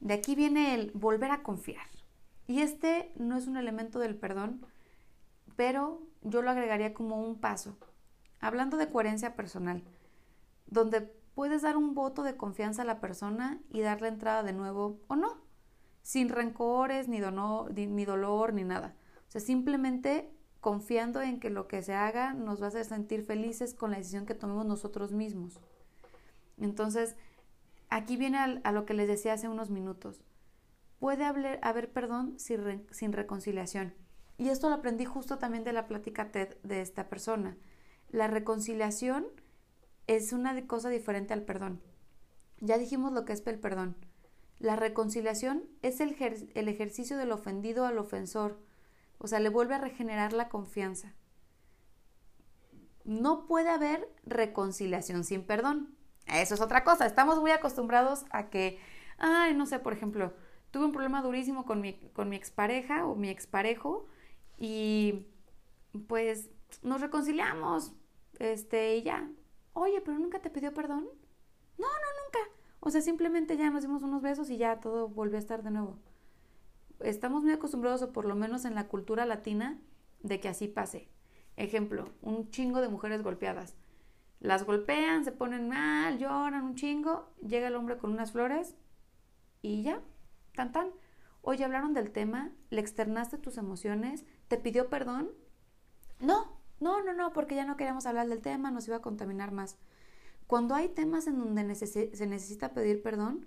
De 0.00 0.14
aquí 0.14 0.34
viene 0.34 0.74
el 0.74 0.90
volver 0.90 1.30
a 1.30 1.44
confiar. 1.44 1.86
Y 2.48 2.60
este 2.60 3.12
no 3.14 3.36
es 3.36 3.46
un 3.46 3.56
elemento 3.56 4.00
del 4.00 4.16
perdón, 4.16 4.66
pero 5.54 6.02
yo 6.24 6.42
lo 6.42 6.50
agregaría 6.50 6.94
como 6.94 7.20
un 7.20 7.38
paso. 7.38 7.76
Hablando 8.40 8.76
de 8.76 8.90
coherencia 8.90 9.36
personal, 9.36 9.84
donde 10.66 11.02
puedes 11.34 11.62
dar 11.62 11.76
un 11.76 11.94
voto 11.94 12.22
de 12.22 12.36
confianza 12.36 12.82
a 12.82 12.86
la 12.86 13.00
persona 13.00 13.60
y 13.70 13.80
darle 13.80 14.08
entrada 14.08 14.42
de 14.42 14.52
nuevo 14.52 15.00
o 15.06 15.16
no, 15.16 15.42
sin 16.02 16.28
rencores, 16.28 17.08
ni, 17.08 17.20
ni 17.20 18.04
dolor, 18.04 18.52
ni 18.52 18.64
nada. 18.64 18.96
O 19.28 19.30
sea, 19.30 19.40
simplemente 19.40 20.30
confiando 20.60 21.20
en 21.22 21.40
que 21.40 21.50
lo 21.50 21.68
que 21.68 21.82
se 21.82 21.94
haga 21.94 22.34
nos 22.34 22.60
va 22.60 22.66
a 22.66 22.68
hacer 22.68 22.84
sentir 22.84 23.22
felices 23.22 23.74
con 23.74 23.90
la 23.90 23.98
decisión 23.98 24.26
que 24.26 24.34
tomemos 24.34 24.66
nosotros 24.66 25.12
mismos. 25.12 25.60
Entonces, 26.58 27.16
aquí 27.90 28.16
viene 28.16 28.38
a, 28.38 28.72
lo 28.72 28.86
que 28.86 28.94
les 28.94 29.08
decía 29.08 29.34
hace 29.34 29.48
unos 29.48 29.70
minutos. 29.70 30.22
Puede 30.98 31.24
haber, 31.24 31.92
perdón 31.92 32.38
sin, 32.38 32.86
sin 32.90 33.12
reconciliación. 33.12 33.94
Y 34.36 34.48
esto 34.48 34.68
lo 34.68 34.76
aprendí 34.76 35.04
justo 35.04 35.38
también 35.38 35.64
de 35.64 35.72
la 35.72 35.86
plática 35.86 36.30
TED 36.32 36.56
de 36.62 36.80
esta 36.80 37.08
persona. 37.08 37.56
La 38.10 38.26
reconciliación 38.26 39.26
es 40.06 40.32
una 40.32 40.66
cosa 40.66 40.88
diferente 40.88 41.32
al 41.32 41.42
perdón. 41.42 41.80
Ya 42.60 42.78
dijimos 42.78 43.12
lo 43.12 43.24
que 43.24 43.32
es 43.32 43.46
el 43.46 43.58
perdón. 43.58 43.96
La 44.58 44.76
reconciliación 44.76 45.64
es 45.82 46.00
el, 46.00 46.16
el 46.54 46.68
ejercicio 46.68 47.16
del 47.16 47.32
ofendido 47.32 47.86
al 47.86 47.98
ofensor, 47.98 48.60
o 49.18 49.26
sea, 49.26 49.40
le 49.40 49.48
vuelve 49.48 49.74
a 49.74 49.78
regenerar 49.78 50.32
la 50.32 50.48
confianza. 50.48 51.14
No 53.04 53.46
puede 53.46 53.68
haber 53.68 54.08
reconciliación 54.24 55.24
sin 55.24 55.44
perdón. 55.44 55.94
Eso 56.26 56.54
es 56.54 56.60
otra 56.60 56.84
cosa. 56.84 57.06
Estamos 57.06 57.40
muy 57.40 57.50
acostumbrados 57.50 58.24
a 58.30 58.48
que, 58.48 58.78
ay, 59.18 59.54
no 59.54 59.66
sé, 59.66 59.78
por 59.78 59.92
ejemplo, 59.92 60.32
tuve 60.70 60.86
un 60.86 60.92
problema 60.92 61.20
durísimo 61.22 61.66
con 61.66 61.80
mi, 61.80 61.94
con 62.12 62.28
mi 62.28 62.36
expareja 62.36 63.06
o 63.06 63.14
mi 63.14 63.28
exparejo 63.28 64.06
y 64.58 65.26
pues 66.08 66.50
nos 66.82 67.00
reconciliamos, 67.00 67.92
este, 68.38 68.96
y 68.96 69.02
ya, 69.02 69.30
oye, 69.72 70.00
pero 70.00 70.18
nunca 70.18 70.40
te 70.40 70.50
pidió 70.50 70.72
perdón. 70.74 71.08
No, 71.78 71.86
no, 71.86 72.24
nunca. 72.24 72.50
O 72.80 72.90
sea, 72.90 73.00
simplemente 73.00 73.56
ya 73.56 73.70
nos 73.70 73.82
dimos 73.82 74.02
unos 74.02 74.22
besos 74.22 74.50
y 74.50 74.56
ya 74.56 74.80
todo 74.80 75.08
volvió 75.08 75.36
a 75.36 75.40
estar 75.40 75.62
de 75.62 75.70
nuevo. 75.70 75.98
Estamos 77.00 77.42
muy 77.42 77.52
acostumbrados, 77.52 78.02
o 78.02 78.12
por 78.12 78.26
lo 78.26 78.34
menos 78.34 78.64
en 78.64 78.74
la 78.74 78.88
cultura 78.88 79.26
latina, 79.26 79.80
de 80.22 80.40
que 80.40 80.48
así 80.48 80.68
pase. 80.68 81.08
Ejemplo, 81.56 82.08
un 82.22 82.50
chingo 82.50 82.80
de 82.80 82.88
mujeres 82.88 83.22
golpeadas. 83.22 83.76
Las 84.40 84.64
golpean, 84.64 85.24
se 85.24 85.32
ponen 85.32 85.68
mal, 85.68 86.18
lloran 86.18 86.64
un 86.64 86.74
chingo, 86.74 87.32
llega 87.40 87.68
el 87.68 87.76
hombre 87.76 87.96
con 87.96 88.12
unas 88.12 88.32
flores 88.32 88.74
y 89.62 89.82
ya, 89.82 90.02
tan 90.54 90.72
tan. 90.72 90.90
Oye, 91.46 91.62
hablaron 91.62 91.92
del 91.92 92.10
tema, 92.10 92.52
le 92.70 92.80
externaste 92.80 93.36
tus 93.36 93.58
emociones, 93.58 94.24
te 94.48 94.56
pidió 94.56 94.88
perdón. 94.88 95.30
No, 96.18 96.58
no, 96.80 97.04
no, 97.04 97.12
no, 97.12 97.34
porque 97.34 97.54
ya 97.54 97.66
no 97.66 97.76
queríamos 97.76 98.06
hablar 98.06 98.28
del 98.28 98.40
tema, 98.40 98.70
nos 98.70 98.88
iba 98.88 98.96
a 98.96 99.02
contaminar 99.02 99.52
más. 99.52 99.76
Cuando 100.46 100.74
hay 100.74 100.88
temas 100.88 101.26
en 101.26 101.38
donde 101.38 101.74
se 101.74 102.26
necesita 102.26 102.72
pedir 102.72 103.02
perdón, 103.02 103.46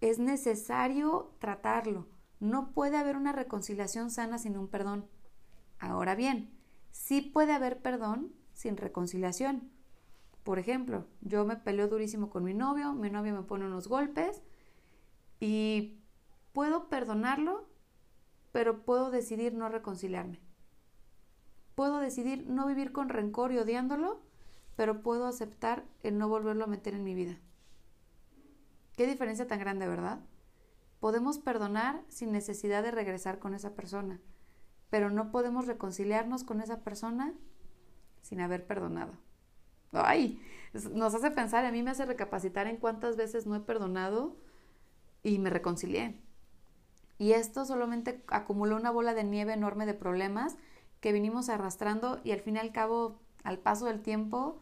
es 0.00 0.18
necesario 0.18 1.36
tratarlo. 1.38 2.08
No 2.40 2.72
puede 2.72 2.96
haber 2.96 3.16
una 3.16 3.30
reconciliación 3.30 4.10
sana 4.10 4.38
sin 4.38 4.58
un 4.58 4.66
perdón. 4.66 5.06
Ahora 5.78 6.16
bien, 6.16 6.50
sí 6.90 7.20
puede 7.20 7.52
haber 7.52 7.80
perdón 7.80 8.32
sin 8.54 8.76
reconciliación. 8.76 9.70
Por 10.42 10.58
ejemplo, 10.58 11.06
yo 11.20 11.44
me 11.44 11.54
peleo 11.54 11.86
durísimo 11.86 12.28
con 12.28 12.42
mi 12.42 12.54
novio, 12.54 12.92
mi 12.92 13.08
novio 13.08 13.34
me 13.34 13.44
pone 13.44 13.66
unos 13.66 13.86
golpes 13.86 14.42
y 15.38 16.01
puedo 16.52 16.88
perdonarlo, 16.88 17.68
pero 18.52 18.84
puedo 18.84 19.10
decidir 19.10 19.54
no 19.54 19.68
reconciliarme. 19.68 20.40
Puedo 21.74 21.98
decidir 21.98 22.46
no 22.48 22.66
vivir 22.66 22.92
con 22.92 23.08
rencor 23.08 23.52
y 23.52 23.58
odiándolo, 23.58 24.22
pero 24.76 25.02
puedo 25.02 25.26
aceptar 25.26 25.84
el 26.02 26.18
no 26.18 26.28
volverlo 26.28 26.64
a 26.64 26.68
meter 26.68 26.94
en 26.94 27.04
mi 27.04 27.14
vida. 27.14 27.38
Qué 28.96 29.06
diferencia 29.06 29.46
tan 29.46 29.58
grande, 29.58 29.88
¿verdad? 29.88 30.20
Podemos 31.00 31.38
perdonar 31.38 32.04
sin 32.08 32.30
necesidad 32.30 32.82
de 32.82 32.90
regresar 32.90 33.38
con 33.38 33.54
esa 33.54 33.74
persona, 33.74 34.20
pero 34.90 35.10
no 35.10 35.30
podemos 35.30 35.66
reconciliarnos 35.66 36.44
con 36.44 36.60
esa 36.60 36.80
persona 36.80 37.34
sin 38.20 38.40
haber 38.40 38.66
perdonado. 38.66 39.14
Ay, 39.92 40.40
nos 40.92 41.14
hace 41.14 41.30
pensar, 41.30 41.64
a 41.64 41.72
mí 41.72 41.82
me 41.82 41.90
hace 41.90 42.06
recapacitar 42.06 42.66
en 42.66 42.76
cuántas 42.76 43.16
veces 43.16 43.46
no 43.46 43.56
he 43.56 43.60
perdonado 43.60 44.36
y 45.22 45.38
me 45.38 45.50
reconcilié. 45.50 46.21
Y 47.22 47.34
esto 47.34 47.64
solamente 47.64 48.20
acumuló 48.26 48.74
una 48.74 48.90
bola 48.90 49.14
de 49.14 49.22
nieve 49.22 49.52
enorme 49.52 49.86
de 49.86 49.94
problemas 49.94 50.56
que 51.00 51.12
vinimos 51.12 51.48
arrastrando 51.48 52.20
y 52.24 52.32
al 52.32 52.40
fin 52.40 52.56
y 52.56 52.58
al 52.58 52.72
cabo, 52.72 53.20
al 53.44 53.60
paso 53.60 53.86
del 53.86 54.02
tiempo, 54.02 54.58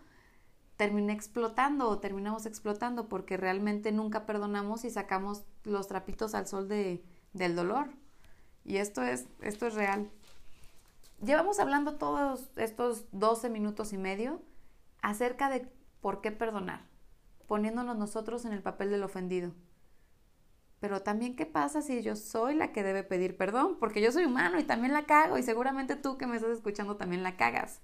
terminé 0.76 1.14
explotando 1.14 1.88
o 1.88 2.00
terminamos 2.00 2.44
explotando 2.44 3.08
porque 3.08 3.38
realmente 3.38 3.92
nunca 3.92 4.26
perdonamos 4.26 4.84
y 4.84 4.90
sacamos 4.90 5.44
los 5.64 5.88
trapitos 5.88 6.34
al 6.34 6.46
sol 6.46 6.68
de, 6.68 7.02
del 7.32 7.56
dolor. 7.56 7.94
Y 8.62 8.76
esto 8.76 9.02
es, 9.04 9.26
esto 9.40 9.66
es 9.66 9.72
real. 9.72 10.10
Llevamos 11.24 11.60
hablando 11.60 11.96
todos 11.96 12.50
estos 12.56 13.06
12 13.12 13.48
minutos 13.48 13.94
y 13.94 13.96
medio 13.96 14.42
acerca 15.00 15.48
de 15.48 15.66
por 16.02 16.20
qué 16.20 16.30
perdonar, 16.30 16.82
poniéndonos 17.46 17.96
nosotros 17.96 18.44
en 18.44 18.52
el 18.52 18.60
papel 18.60 18.90
del 18.90 19.02
ofendido. 19.02 19.54
Pero 20.80 21.02
también 21.02 21.36
qué 21.36 21.46
pasa 21.46 21.82
si 21.82 22.02
yo 22.02 22.16
soy 22.16 22.54
la 22.54 22.72
que 22.72 22.82
debe 22.82 23.04
pedir 23.04 23.36
perdón, 23.36 23.76
porque 23.78 24.00
yo 24.00 24.10
soy 24.12 24.24
humano 24.24 24.58
y 24.58 24.64
también 24.64 24.94
la 24.94 25.04
cago 25.04 25.36
y 25.38 25.42
seguramente 25.42 25.94
tú 25.94 26.16
que 26.16 26.26
me 26.26 26.36
estás 26.36 26.52
escuchando 26.52 26.96
también 26.96 27.22
la 27.22 27.36
cagas. 27.36 27.80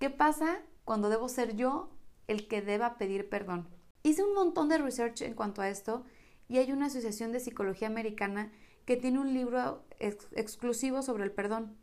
¿Qué 0.00 0.10
pasa 0.10 0.60
cuando 0.84 1.08
debo 1.08 1.28
ser 1.28 1.54
yo 1.54 1.90
el 2.26 2.48
que 2.48 2.60
deba 2.60 2.98
pedir 2.98 3.28
perdón? 3.28 3.68
Hice 4.02 4.24
un 4.24 4.34
montón 4.34 4.68
de 4.68 4.78
research 4.78 5.22
en 5.22 5.34
cuanto 5.34 5.62
a 5.62 5.68
esto 5.68 6.04
y 6.48 6.58
hay 6.58 6.72
una 6.72 6.86
asociación 6.86 7.30
de 7.30 7.38
psicología 7.38 7.86
americana 7.86 8.50
que 8.84 8.96
tiene 8.96 9.20
un 9.20 9.32
libro 9.32 9.84
exclusivo 10.00 11.02
sobre 11.02 11.22
el 11.22 11.30
perdón. 11.30 11.76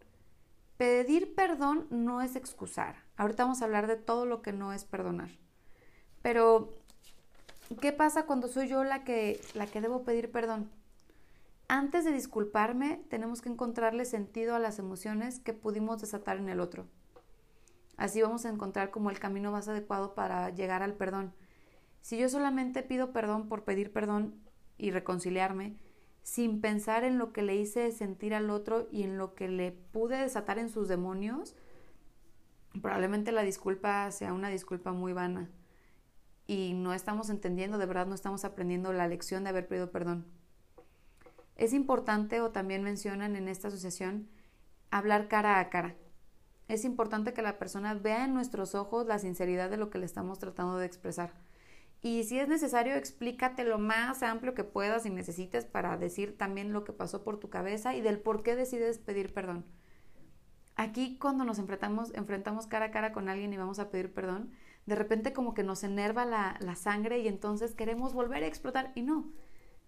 Pedir 0.75 1.33
perdón 1.33 1.87
no 1.89 2.21
es 2.21 2.35
excusar. 2.35 3.05
Ahorita 3.15 3.43
vamos 3.43 3.61
a 3.61 3.65
hablar 3.65 3.87
de 3.87 3.95
todo 3.95 4.25
lo 4.25 4.41
que 4.41 4.51
no 4.51 4.73
es 4.73 4.83
perdonar. 4.83 5.29
Pero 6.21 6.78
¿Qué 7.77 7.93
pasa 7.93 8.25
cuando 8.25 8.47
soy 8.47 8.67
yo 8.67 8.83
la 8.83 9.03
que, 9.03 9.39
la 9.53 9.67
que 9.67 9.79
debo 9.79 10.03
pedir 10.03 10.31
perdón? 10.31 10.71
Antes 11.67 12.03
de 12.03 12.11
disculparme, 12.11 12.99
tenemos 13.09 13.41
que 13.41 13.49
encontrarle 13.49 14.05
sentido 14.05 14.55
a 14.55 14.59
las 14.59 14.79
emociones 14.79 15.39
que 15.39 15.53
pudimos 15.53 16.01
desatar 16.01 16.37
en 16.37 16.49
el 16.49 16.61
otro. 16.61 16.87
Así 17.95 18.23
vamos 18.23 18.43
a 18.45 18.49
encontrar 18.49 18.89
como 18.89 19.11
el 19.11 19.19
camino 19.19 19.51
más 19.51 19.67
adecuado 19.67 20.15
para 20.15 20.49
llegar 20.49 20.81
al 20.81 20.95
perdón. 20.95 21.31
Si 22.01 22.17
yo 22.17 22.27
solamente 22.27 22.81
pido 22.81 23.13
perdón 23.13 23.47
por 23.47 23.65
pedir 23.65 23.93
perdón 23.93 24.33
y 24.79 24.89
reconciliarme, 24.89 25.77
sin 26.23 26.61
pensar 26.61 27.03
en 27.03 27.19
lo 27.19 27.31
que 27.31 27.43
le 27.43 27.55
hice 27.55 27.91
sentir 27.91 28.33
al 28.33 28.49
otro 28.49 28.87
y 28.91 29.03
en 29.03 29.17
lo 29.19 29.35
que 29.35 29.47
le 29.47 29.71
pude 29.71 30.17
desatar 30.17 30.57
en 30.57 30.69
sus 30.69 30.87
demonios, 30.87 31.55
probablemente 32.81 33.31
la 33.31 33.43
disculpa 33.43 34.09
sea 34.09 34.33
una 34.33 34.49
disculpa 34.49 34.91
muy 34.91 35.13
vana 35.13 35.49
y 36.49 36.73
no 36.73 36.95
estamos 36.95 37.29
entendiendo, 37.29 37.77
de 37.77 37.85
verdad 37.85 38.07
no 38.07 38.15
estamos 38.15 38.43
aprendiendo 38.43 38.91
la 38.91 39.07
lección 39.07 39.43
de 39.43 39.51
haber 39.51 39.67
pedido 39.67 39.91
perdón. 39.91 40.25
Es 41.55 41.73
importante, 41.73 42.41
o 42.41 42.49
también 42.49 42.81
mencionan 42.81 43.35
en 43.35 43.47
esta 43.47 43.67
asociación, 43.67 44.27
hablar 44.89 45.27
cara 45.27 45.59
a 45.59 45.69
cara. 45.69 45.95
Es 46.67 46.85
importante 46.85 47.33
que 47.33 47.43
la 47.43 47.59
persona 47.59 47.93
vea 47.93 48.25
en 48.25 48.33
nuestros 48.33 48.73
ojos 48.73 49.05
la 49.05 49.19
sinceridad 49.19 49.69
de 49.69 49.77
lo 49.77 49.91
que 49.91 49.99
le 49.99 50.07
estamos 50.07 50.39
tratando 50.39 50.79
de 50.79 50.87
expresar. 50.87 51.33
Y 52.01 52.23
si 52.23 52.39
es 52.39 52.47
necesario, 52.47 52.95
explícate 52.95 53.63
lo 53.63 53.77
más 53.77 54.23
amplio 54.23 54.55
que 54.55 54.63
puedas 54.63 55.05
y 55.05 55.11
necesites 55.11 55.65
para 55.65 55.97
decir 55.97 56.35
también 56.35 56.73
lo 56.73 56.83
que 56.83 56.93
pasó 56.93 57.23
por 57.23 57.39
tu 57.39 57.51
cabeza 57.51 57.93
y 57.93 58.01
del 58.01 58.19
por 58.19 58.41
qué 58.41 58.55
decides 58.55 58.97
pedir 58.97 59.35
perdón. 59.35 59.65
Aquí 60.75 61.19
cuando 61.19 61.43
nos 61.43 61.59
enfrentamos, 61.59 62.11
enfrentamos 62.15 62.65
cara 62.65 62.85
a 62.85 62.91
cara 62.91 63.11
con 63.13 63.29
alguien 63.29 63.53
y 63.53 63.57
vamos 63.57 63.77
a 63.77 63.91
pedir 63.91 64.11
perdón, 64.11 64.51
de 64.85 64.95
repente 64.95 65.33
como 65.33 65.53
que 65.53 65.63
nos 65.63 65.83
enerva 65.83 66.25
la, 66.25 66.57
la 66.61 66.75
sangre 66.75 67.19
y 67.19 67.27
entonces 67.27 67.75
queremos 67.75 68.13
volver 68.13 68.43
a 68.43 68.47
explotar 68.47 68.91
y 68.95 69.01
no. 69.01 69.31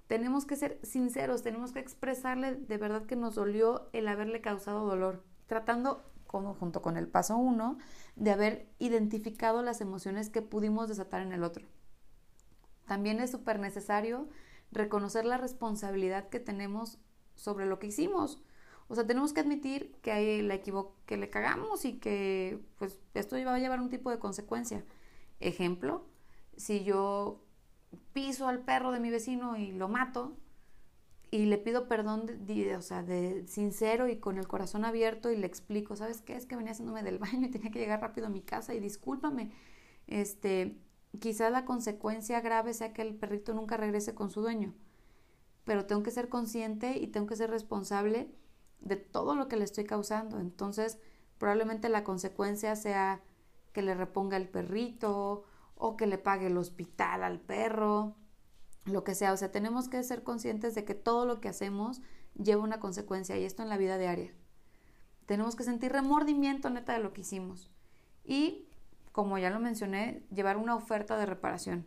Tenemos 0.07 0.45
que 0.45 0.55
ser 0.55 0.79
sinceros, 0.83 1.41
tenemos 1.41 1.71
que 1.71 1.79
expresarle 1.79 2.55
de 2.55 2.77
verdad 2.77 3.05
que 3.05 3.15
nos 3.15 3.35
dolió 3.35 3.89
el 3.93 4.07
haberle 4.07 4.41
causado 4.41 4.85
dolor, 4.85 5.23
tratando 5.47 6.03
como 6.27 6.53
junto 6.53 6.81
con 6.81 6.97
el 6.97 7.07
paso 7.07 7.37
uno 7.37 7.77
de 8.15 8.31
haber 8.31 8.69
identificado 8.79 9.61
las 9.61 9.81
emociones 9.81 10.29
que 10.29 10.41
pudimos 10.41 10.87
desatar 10.87 11.21
en 11.21 11.33
el 11.33 11.43
otro. 11.43 11.65
También 12.85 13.19
es 13.19 13.31
súper 13.31 13.59
necesario 13.59 14.29
reconocer 14.71 15.25
la 15.25 15.37
responsabilidad 15.37 16.29
que 16.29 16.39
tenemos 16.39 16.99
sobre 17.35 17.65
lo 17.65 17.79
que 17.79 17.87
hicimos. 17.87 18.41
O 18.91 18.95
sea, 18.95 19.07
tenemos 19.07 19.31
que 19.31 19.39
admitir 19.39 19.95
que, 20.01 20.43
la 20.43 20.59
que 20.59 21.15
le 21.15 21.29
cagamos 21.29 21.85
y 21.85 21.93
que 21.93 22.59
pues 22.77 22.99
esto 23.13 23.37
va 23.45 23.55
a 23.55 23.59
llevar 23.59 23.79
un 23.79 23.89
tipo 23.89 24.11
de 24.11 24.19
consecuencia. 24.19 24.83
Ejemplo, 25.39 26.03
si 26.57 26.83
yo 26.83 27.41
piso 28.11 28.49
al 28.49 28.59
perro 28.59 28.91
de 28.91 28.99
mi 28.99 29.09
vecino 29.09 29.55
y 29.55 29.71
lo 29.71 29.87
mato 29.87 30.35
y 31.31 31.45
le 31.45 31.57
pido 31.57 31.87
perdón, 31.87 32.45
de, 32.45 32.75
o 32.75 32.81
sea, 32.81 33.01
de 33.01 33.47
sincero 33.47 34.09
y 34.09 34.17
con 34.17 34.37
el 34.37 34.49
corazón 34.49 34.83
abierto 34.83 35.31
y 35.31 35.37
le 35.37 35.47
explico, 35.47 35.95
¿sabes 35.95 36.21
qué? 36.21 36.35
Es 36.35 36.45
que 36.45 36.57
venía 36.57 36.73
haciéndome 36.73 37.01
del 37.01 37.17
baño 37.17 37.47
y 37.47 37.49
tenía 37.49 37.71
que 37.71 37.79
llegar 37.79 38.01
rápido 38.01 38.27
a 38.27 38.29
mi 38.29 38.41
casa 38.41 38.73
y 38.73 38.81
discúlpame. 38.81 39.53
Este, 40.07 40.75
quizás 41.21 41.49
la 41.49 41.63
consecuencia 41.63 42.41
grave 42.41 42.73
sea 42.73 42.91
que 42.91 43.03
el 43.03 43.15
perrito 43.15 43.53
nunca 43.53 43.77
regrese 43.77 44.13
con 44.13 44.31
su 44.31 44.41
dueño, 44.41 44.73
pero 45.63 45.85
tengo 45.85 46.03
que 46.03 46.11
ser 46.11 46.27
consciente 46.27 46.97
y 46.97 47.07
tengo 47.07 47.27
que 47.27 47.37
ser 47.37 47.49
responsable 47.49 48.35
de 48.81 48.97
todo 48.97 49.35
lo 49.35 49.47
que 49.47 49.55
le 49.55 49.63
estoy 49.63 49.85
causando. 49.85 50.39
Entonces, 50.39 50.97
probablemente 51.37 51.89
la 51.89 52.03
consecuencia 52.03 52.75
sea 52.75 53.21
que 53.73 53.81
le 53.81 53.95
reponga 53.95 54.37
el 54.37 54.49
perrito 54.49 55.45
o 55.75 55.97
que 55.97 56.07
le 56.07 56.17
pague 56.17 56.47
el 56.47 56.57
hospital 56.57 57.23
al 57.23 57.39
perro 57.39 58.15
lo 58.85 59.03
que 59.03 59.15
sea. 59.15 59.33
O 59.33 59.37
sea, 59.37 59.51
tenemos 59.51 59.89
que 59.89 60.03
ser 60.03 60.23
conscientes 60.23 60.75
de 60.75 60.83
que 60.85 60.95
todo 60.95 61.25
lo 61.25 61.39
que 61.39 61.49
hacemos 61.49 62.01
lleva 62.35 62.63
una 62.63 62.79
consecuencia 62.79 63.37
y 63.37 63.45
esto 63.45 63.63
en 63.63 63.69
la 63.69 63.77
vida 63.77 63.97
diaria. 63.97 64.33
Tenemos 65.25 65.55
que 65.55 65.63
sentir 65.63 65.91
remordimiento 65.91 66.69
neta 66.69 66.93
de 66.93 66.99
lo 66.99 67.13
que 67.13 67.21
hicimos. 67.21 67.69
Y, 68.23 68.67
como 69.11 69.37
ya 69.37 69.49
lo 69.49 69.59
mencioné, 69.59 70.23
llevar 70.33 70.57
una 70.57 70.75
oferta 70.75 71.17
de 71.17 71.25
reparación. 71.25 71.85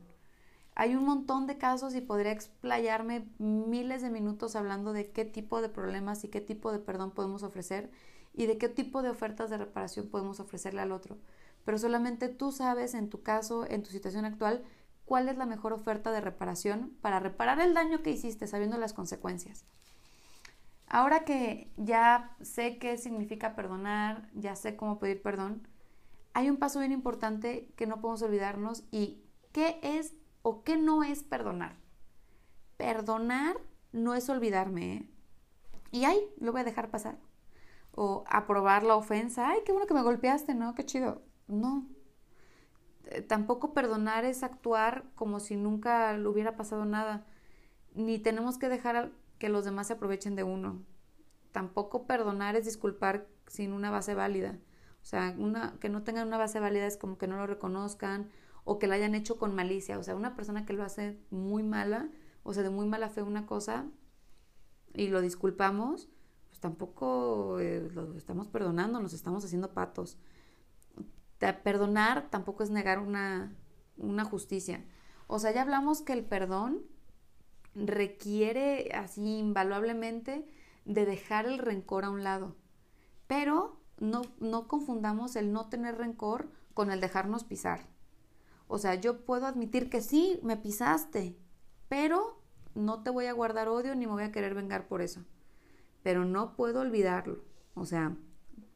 Hay 0.77 0.97
un 0.97 1.05
montón 1.05 1.47
de 1.47 1.57
casos 1.57 1.95
y 1.95 2.01
podría 2.01 2.33
explayarme 2.33 3.29
miles 3.39 4.03
de 4.03 4.11
minutos 4.11 4.57
hablando 4.57 4.93
de 4.93 5.11
qué 5.11 5.25
tipo 5.25 5.63
de 5.63 5.69
problemas 5.69 6.25
y 6.25 6.29
qué 6.29 6.41
tipo 6.41 6.73
de 6.73 6.81
perdón 6.81 7.13
podemos 7.13 7.45
ofrecer 7.45 7.91
y 8.33 8.47
de 8.47 8.59
qué 8.59 8.69
tipo 8.69 9.03
de 9.03 9.11
ofertas 9.11 9.51
de 9.51 9.59
reparación 9.59 10.09
podemos 10.09 10.41
ofrecerle 10.41 10.81
al 10.81 10.91
otro. 10.91 11.17
Pero 11.65 11.79
solamente 11.79 12.29
tú 12.29 12.51
sabes 12.51 12.95
en 12.95 13.09
tu 13.09 13.23
caso, 13.23 13.65
en 13.69 13.83
tu 13.85 13.91
situación 13.91 14.25
actual, 14.25 14.65
cuál 15.05 15.29
es 15.29 15.37
la 15.37 15.47
mejor 15.47 15.73
oferta 15.73 16.11
de 16.11 16.21
reparación 16.21 16.97
para 17.01 17.21
reparar 17.21 17.61
el 17.61 17.75
daño 17.75 18.03
que 18.03 18.11
hiciste 18.11 18.49
sabiendo 18.49 18.77
las 18.77 18.93
consecuencias. 18.93 19.65
Ahora 20.89 21.25
que 21.25 21.73
ya 21.77 22.37
sé 22.43 22.79
qué 22.79 22.97
significa 22.99 23.55
perdonar, 23.55 24.29
ya 24.35 24.57
sé 24.57 24.77
cómo 24.77 24.99
pedir 24.99 25.23
perdón, 25.23 25.67
hay 26.35 26.51
un 26.51 26.57
paso 26.57 26.81
bien 26.81 26.93
importante 26.93 27.73
que 27.77 27.87
no 27.87 28.01
podemos 28.01 28.23
olvidarnos 28.23 28.83
y 28.91 29.23
qué 29.53 29.79
es 29.83 30.15
o 30.45 30.63
qué 30.63 30.77
no 30.77 31.03
es 31.03 31.25
perdonar. 31.25 31.75
Perdonar 32.77 33.57
no 33.93 34.15
es 34.15 34.29
olvidarme, 34.29 34.93
¿eh? 34.93 35.09
Y 35.91 36.05
ay, 36.05 36.21
lo 36.39 36.53
voy 36.53 36.61
a 36.61 36.65
dejar 36.65 36.91
pasar. 36.91 37.17
O 37.93 38.25
aprobar 38.29 38.83
la 38.83 38.95
ofensa, 38.95 39.49
ay, 39.49 39.61
qué 39.65 39.73
bueno 39.73 39.87
que 39.87 39.95
me 39.95 40.03
golpeaste, 40.03 40.55
¿no? 40.55 40.75
Qué 40.75 40.85
chido. 40.85 41.23
No, 41.47 41.87
eh, 43.07 43.23
tampoco 43.23 43.73
perdonar 43.73 44.27
es 44.27 44.43
actuar 44.43 45.05
como 45.15 45.41
si 45.41 45.57
nunca 45.57 46.17
le 46.17 46.29
hubiera 46.29 46.57
pasado 46.57 46.85
nada, 46.85 47.25
ni 47.95 48.19
tenemos 48.19 48.59
que 48.59 48.69
dejar 48.69 49.13
que 49.39 49.49
los 49.49 49.65
demás 49.65 49.87
se 49.87 49.95
aprovechen 49.95 50.37
de 50.37 50.43
uno. 50.43 50.83
Tampoco 51.53 52.07
perdonar 52.07 52.55
es 52.55 52.67
disculpar 52.67 53.27
sin 53.47 53.73
una 53.73 53.91
base 53.91 54.15
válida. 54.15 54.59
O 55.03 55.07
sea, 55.07 55.35
que 55.81 55.89
no 55.89 56.03
tengan 56.03 56.27
una 56.27 56.39
base 56.39 56.61
válida 56.61 56.87
es 56.87 56.99
como 56.99 57.17
que 57.17 57.29
no 57.29 57.37
lo 57.37 57.47
reconozcan 57.47 58.31
o 58.65 58.79
que 58.79 58.87
lo 58.87 58.95
hayan 58.95 59.15
hecho 59.15 59.39
con 59.39 59.55
malicia. 59.55 59.99
O 59.99 60.03
sea, 60.03 60.17
una 60.17 60.35
persona 60.35 60.67
que 60.67 60.73
lo 60.73 60.85
hace 60.85 61.19
muy 61.31 61.63
mala, 61.63 62.11
o 62.43 62.53
sea, 62.53 62.63
de 62.63 62.71
muy 62.71 62.87
mala 62.87 63.09
fe 63.09 63.23
una 63.23 63.47
cosa 63.47 63.87
y 64.95 65.09
lo 65.09 65.21
disculpamos, 65.21 66.09
pues 66.49 66.61
tampoco 66.61 67.59
eh, 67.61 67.89
lo 67.95 68.17
estamos 68.17 68.49
perdonando, 68.49 69.01
nos 69.01 69.13
estamos 69.13 69.45
haciendo 69.45 69.73
patos 69.75 70.19
perdonar 71.53 72.31
tampoco 72.31 72.63
es 72.63 72.71
negar 72.71 72.99
una, 72.99 73.55
una 73.97 74.25
justicia. 74.25 74.85
O 75.27 75.39
sea, 75.39 75.53
ya 75.53 75.63
hablamos 75.63 76.03
que 76.03 76.13
el 76.13 76.25
perdón 76.25 76.83
requiere 77.75 78.91
así 78.95 79.39
invaluablemente 79.39 80.49
de 80.85 81.07
dejar 81.07 81.47
el 81.47 81.59
rencor 81.59 82.05
a 82.05 82.11
un 82.11 82.25
lado. 82.25 82.57
Pero 83.27 83.81
no, 83.99 84.23
no 84.39 84.69
confundamos 84.69 85.37
el 85.37 85.53
no 85.53 85.69
tener 85.69 85.97
rencor 85.97 86.51
con 86.73 86.91
el 86.91 87.01
dejarnos 87.01 87.45
pisar. 87.45 87.87
O 88.67 88.79
sea, 88.79 88.95
yo 88.95 89.25
puedo 89.25 89.47
admitir 89.47 89.91
que 89.91 90.01
sí, 90.01 90.41
me 90.43 90.57
pisaste, 90.57 91.37
pero 91.89 92.41
no 92.75 93.03
te 93.03 93.11
voy 93.11 93.27
a 93.27 93.33
guardar 93.33 93.69
odio 93.69 93.95
ni 93.95 94.07
me 94.07 94.13
voy 94.13 94.25
a 94.25 94.33
querer 94.33 94.55
vengar 94.55 94.89
por 94.89 95.03
eso. 95.03 95.25
Pero 96.03 96.25
no 96.25 96.57
puedo 96.57 96.81
olvidarlo. 96.81 97.45
O 97.75 97.87
sea, 97.87 98.17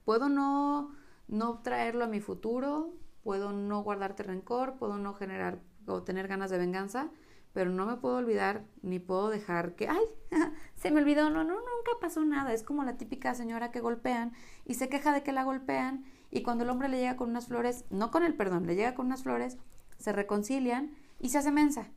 puedo 0.05 0.29
no 0.29 0.92
no 1.29 1.61
traerlo 1.61 2.05
a 2.05 2.09
mi 2.09 2.20
futuro, 2.20 2.94
puedo 3.22 3.53
no 3.53 3.83
guardarte 3.83 4.22
rencor, 4.22 4.77
puedo 4.79 4.96
no 4.96 5.14
generar 5.14 5.61
o 5.87 6.03
tener 6.03 6.27
ganas 6.27 6.51
de 6.51 6.59
venganza, 6.59 7.11
pero 7.53 7.70
no 7.70 7.87
me 7.87 7.96
puedo 7.96 8.16
olvidar 8.16 8.64
ni 8.83 8.98
puedo 8.98 9.29
dejar 9.29 9.74
que, 9.74 9.88
ay, 9.88 10.05
se 10.74 10.90
me 10.90 11.01
olvidó, 11.01 11.31
no, 11.31 11.44
no, 11.44 11.55
nunca 11.55 11.92
pasó 12.01 12.24
nada. 12.24 12.53
Es 12.53 12.62
como 12.62 12.85
la 12.85 12.96
típica 12.96 13.35
señora 13.35 13.70
que 13.70 13.81
golpean 13.81 14.33
y 14.64 14.74
se 14.74 14.88
queja 14.88 15.12
de 15.12 15.22
que 15.22 15.33
la 15.33 15.44
golpean 15.44 16.05
y 16.31 16.42
cuando 16.42 16.64
el 16.64 16.70
hombre 16.70 16.88
le 16.88 16.98
llega 16.98 17.16
con 17.16 17.31
unas 17.31 17.46
flores, 17.46 17.85
no 17.90 18.11
con 18.11 18.22
el 18.22 18.35
perdón, 18.35 18.66
le 18.66 18.74
llega 18.74 18.94
con 18.94 19.07
unas 19.07 19.22
flores, 19.22 19.59
se 19.98 20.12
reconcilian 20.12 20.96
y 21.20 21.28
se 21.28 21.38
hace 21.38 21.50
mensa. 21.50 21.90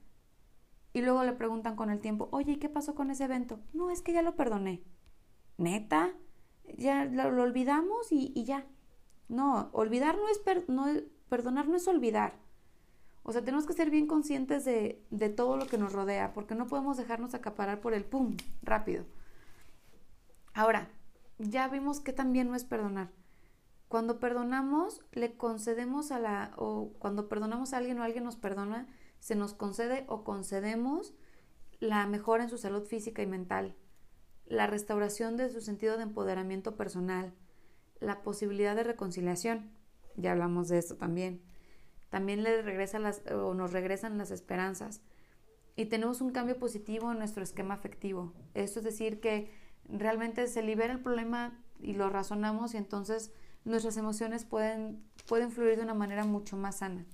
Y 0.94 1.02
luego 1.02 1.24
le 1.24 1.34
preguntan 1.34 1.76
con 1.76 1.90
el 1.90 2.02
tiempo, 2.02 2.28
oye, 2.32 2.54
¿y 2.54 2.58
qué 2.58 2.70
pasó 2.70 2.96
con 2.96 3.12
ese 3.12 3.24
evento? 3.24 3.60
No, 3.74 3.90
es 3.90 4.02
que 4.02 4.14
ya 4.14 4.22
lo 4.22 4.36
perdoné. 4.36 4.84
¿Neta? 5.58 6.14
Ya 6.78 7.06
lo, 7.06 7.42
olvidamos 7.42 8.12
y, 8.12 8.34
y 8.36 8.44
ya. 8.44 8.66
No, 9.30 9.70
olvidar 9.72 10.18
no 10.18 10.28
es, 10.28 10.42
no 10.68 10.88
perdonar 11.30 11.68
no 11.70 11.78
es 11.78 11.88
olvidar. 11.88 12.34
O 13.24 13.32
sea, 13.32 13.44
tenemos 13.44 13.66
que 13.66 13.74
ser 13.74 13.90
bien 13.90 14.08
conscientes 14.08 14.66
de, 14.66 15.06
de 15.12 15.30
todo 15.30 15.56
lo 15.56 15.68
que 15.68 15.78
nos 15.78 15.94
rodea, 15.94 16.34
porque 16.34 16.56
no 16.56 16.68
podemos 16.68 16.98
dejarnos 16.98 17.34
acaparar 17.34 17.80
por 17.80 17.94
el 17.94 18.04
pum, 18.04 18.36
rápido. 18.64 19.06
Ahora, 20.54 20.90
ya 21.38 21.68
vimos 21.68 22.00
que 22.00 22.14
también 22.14 22.50
no 22.50 22.56
es 22.56 22.66
perdonar. 22.66 23.12
Cuando 23.92 24.22
perdonamos, 24.22 25.02
le 25.12 25.36
concedemos 25.36 26.14
a 26.14 26.20
la, 26.20 26.54
o 26.56 26.94
cuando 26.98 27.28
perdonamos 27.28 27.74
a 27.74 27.78
alguien 27.78 28.00
o 28.00 28.04
alguien 28.04 28.24
nos 28.24 28.38
perdona, 28.38 28.88
se 29.20 29.36
nos 29.36 29.54
concede 29.54 30.06
o 30.08 30.24
concedemos 30.24 31.14
la 31.82 32.08
mejora 32.08 32.44
en 32.44 32.50
su 32.50 32.58
salud 32.58 32.86
física 32.86 33.22
y 33.22 33.28
mental, 33.28 33.76
la 34.46 34.66
restauración 34.66 35.36
de 35.36 35.50
su 35.50 35.60
sentido 35.60 35.98
de 35.98 36.04
empoderamiento 36.04 36.78
personal, 36.78 37.34
la 38.00 38.22
posibilidad 38.22 38.78
de 38.78 38.84
reconciliación. 38.84 39.74
Ya 40.16 40.32
hablamos 40.32 40.70
de 40.70 40.78
esto 40.78 40.96
también. 40.96 41.42
También 42.10 42.44
le 42.44 42.62
regresa 42.62 42.98
las, 42.98 43.22
o 43.30 43.54
nos 43.54 43.74
regresan 43.74 44.18
las 44.18 44.32
esperanzas. 44.32 45.02
Y 45.76 45.88
tenemos 45.88 46.22
un 46.22 46.32
cambio 46.32 46.58
positivo 46.58 47.12
en 47.12 47.18
nuestro 47.18 47.44
esquema 47.44 47.74
afectivo. 47.74 48.32
Esto 48.54 48.80
es 48.80 48.86
decir, 48.86 49.20
que 49.20 49.52
realmente 49.90 50.48
se 50.48 50.64
libera 50.64 50.94
el 50.94 51.02
problema 51.02 51.62
y 51.78 51.92
lo 51.92 52.10
razonamos 52.10 52.74
y 52.74 52.78
entonces 52.78 53.34
nuestras 53.64 53.98
emociones 53.98 54.46
pueden, 54.46 55.04
pueden 55.28 55.52
fluir 55.52 55.78
de 55.78 55.84
una 55.84 55.94
manera 55.94 56.26
mucho 56.26 56.58
más 56.58 56.78
sana. 56.78 57.06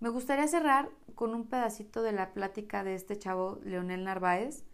Me 0.00 0.10
gustaría 0.10 0.46
cerrar 0.46 0.90
con 1.14 1.34
un 1.34 1.48
pedacito 1.48 2.02
de 2.02 2.12
la 2.12 2.34
plática 2.34 2.84
de 2.84 2.94
este 2.94 3.18
chavo, 3.18 3.58
Leonel 3.64 4.04
Narváez, 4.04 4.64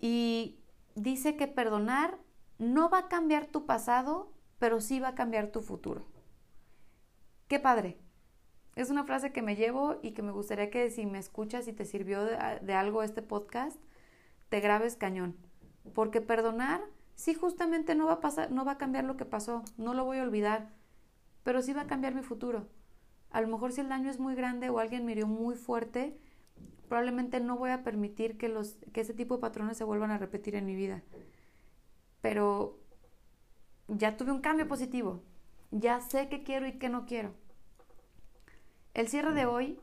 y 0.00 0.60
dice 0.94 1.36
que 1.36 1.48
perdonar 1.48 2.18
no 2.58 2.88
va 2.90 2.98
a 2.98 3.08
cambiar 3.08 3.46
tu 3.46 3.66
pasado, 3.66 4.32
pero 4.58 4.80
sí 4.80 5.00
va 5.00 5.08
a 5.08 5.14
cambiar 5.14 5.50
tu 5.50 5.60
futuro. 5.60 6.06
Qué 7.48 7.58
padre. 7.58 7.98
Es 8.76 8.90
una 8.90 9.04
frase 9.04 9.32
que 9.32 9.42
me 9.42 9.56
llevo 9.56 9.98
y 10.02 10.12
que 10.12 10.22
me 10.22 10.30
gustaría 10.30 10.70
que 10.70 10.90
si 10.90 11.06
me 11.06 11.18
escuchas 11.18 11.66
y 11.66 11.72
te 11.72 11.84
sirvió 11.84 12.24
de, 12.24 12.74
algo 12.74 13.02
este 13.02 13.22
podcast, 13.22 13.76
te 14.50 14.60
grabes 14.60 14.96
cañón. 14.96 15.36
Porque 15.94 16.20
perdonar, 16.20 16.80
sí 17.18 17.34
justamente 17.34 17.94
no 17.94 18.06
va 18.06 18.14
a 18.14 18.20
pasar, 18.20 18.50
no 18.50 18.64
va 18.64 18.72
a 18.72 18.78
cambiar 18.78 19.04
lo 19.04 19.18
que 19.18 19.26
pasó, 19.26 19.62
no 19.76 19.92
lo 19.92 20.06
voy 20.06 20.18
a 20.18 20.22
olvidar, 20.22 20.70
pero 21.42 21.60
sí 21.60 21.74
va 21.74 21.82
a 21.82 21.86
cambiar 21.86 22.14
mi 22.14 22.22
futuro. 22.22 22.68
A 23.30 23.42
lo 23.42 23.48
mejor 23.48 23.72
si 23.72 23.82
el 23.82 23.90
daño 23.90 24.08
es 24.08 24.18
muy 24.18 24.34
grande 24.34 24.70
o 24.70 24.78
alguien 24.78 25.04
me 25.04 25.12
hirió 25.12 25.26
muy 25.26 25.54
fuerte, 25.56 26.18
probablemente 26.88 27.40
no 27.40 27.58
voy 27.58 27.70
a 27.70 27.84
permitir 27.84 28.38
que, 28.38 28.48
los, 28.48 28.78
que 28.94 29.02
ese 29.02 29.12
tipo 29.12 29.34
de 29.34 29.42
patrones 29.42 29.76
se 29.76 29.84
vuelvan 29.84 30.12
a 30.12 30.16
repetir 30.16 30.54
en 30.54 30.64
mi 30.64 30.74
vida 30.74 31.02
pero 32.20 32.78
ya 33.88 34.16
tuve 34.16 34.32
un 34.32 34.40
cambio 34.40 34.68
positivo, 34.68 35.22
ya 35.70 36.00
sé 36.00 36.28
qué 36.28 36.42
quiero 36.42 36.66
y 36.66 36.78
qué 36.78 36.88
no 36.88 37.06
quiero. 37.06 37.34
El 38.94 39.08
cierre 39.08 39.32
de 39.32 39.46
hoy 39.46 39.80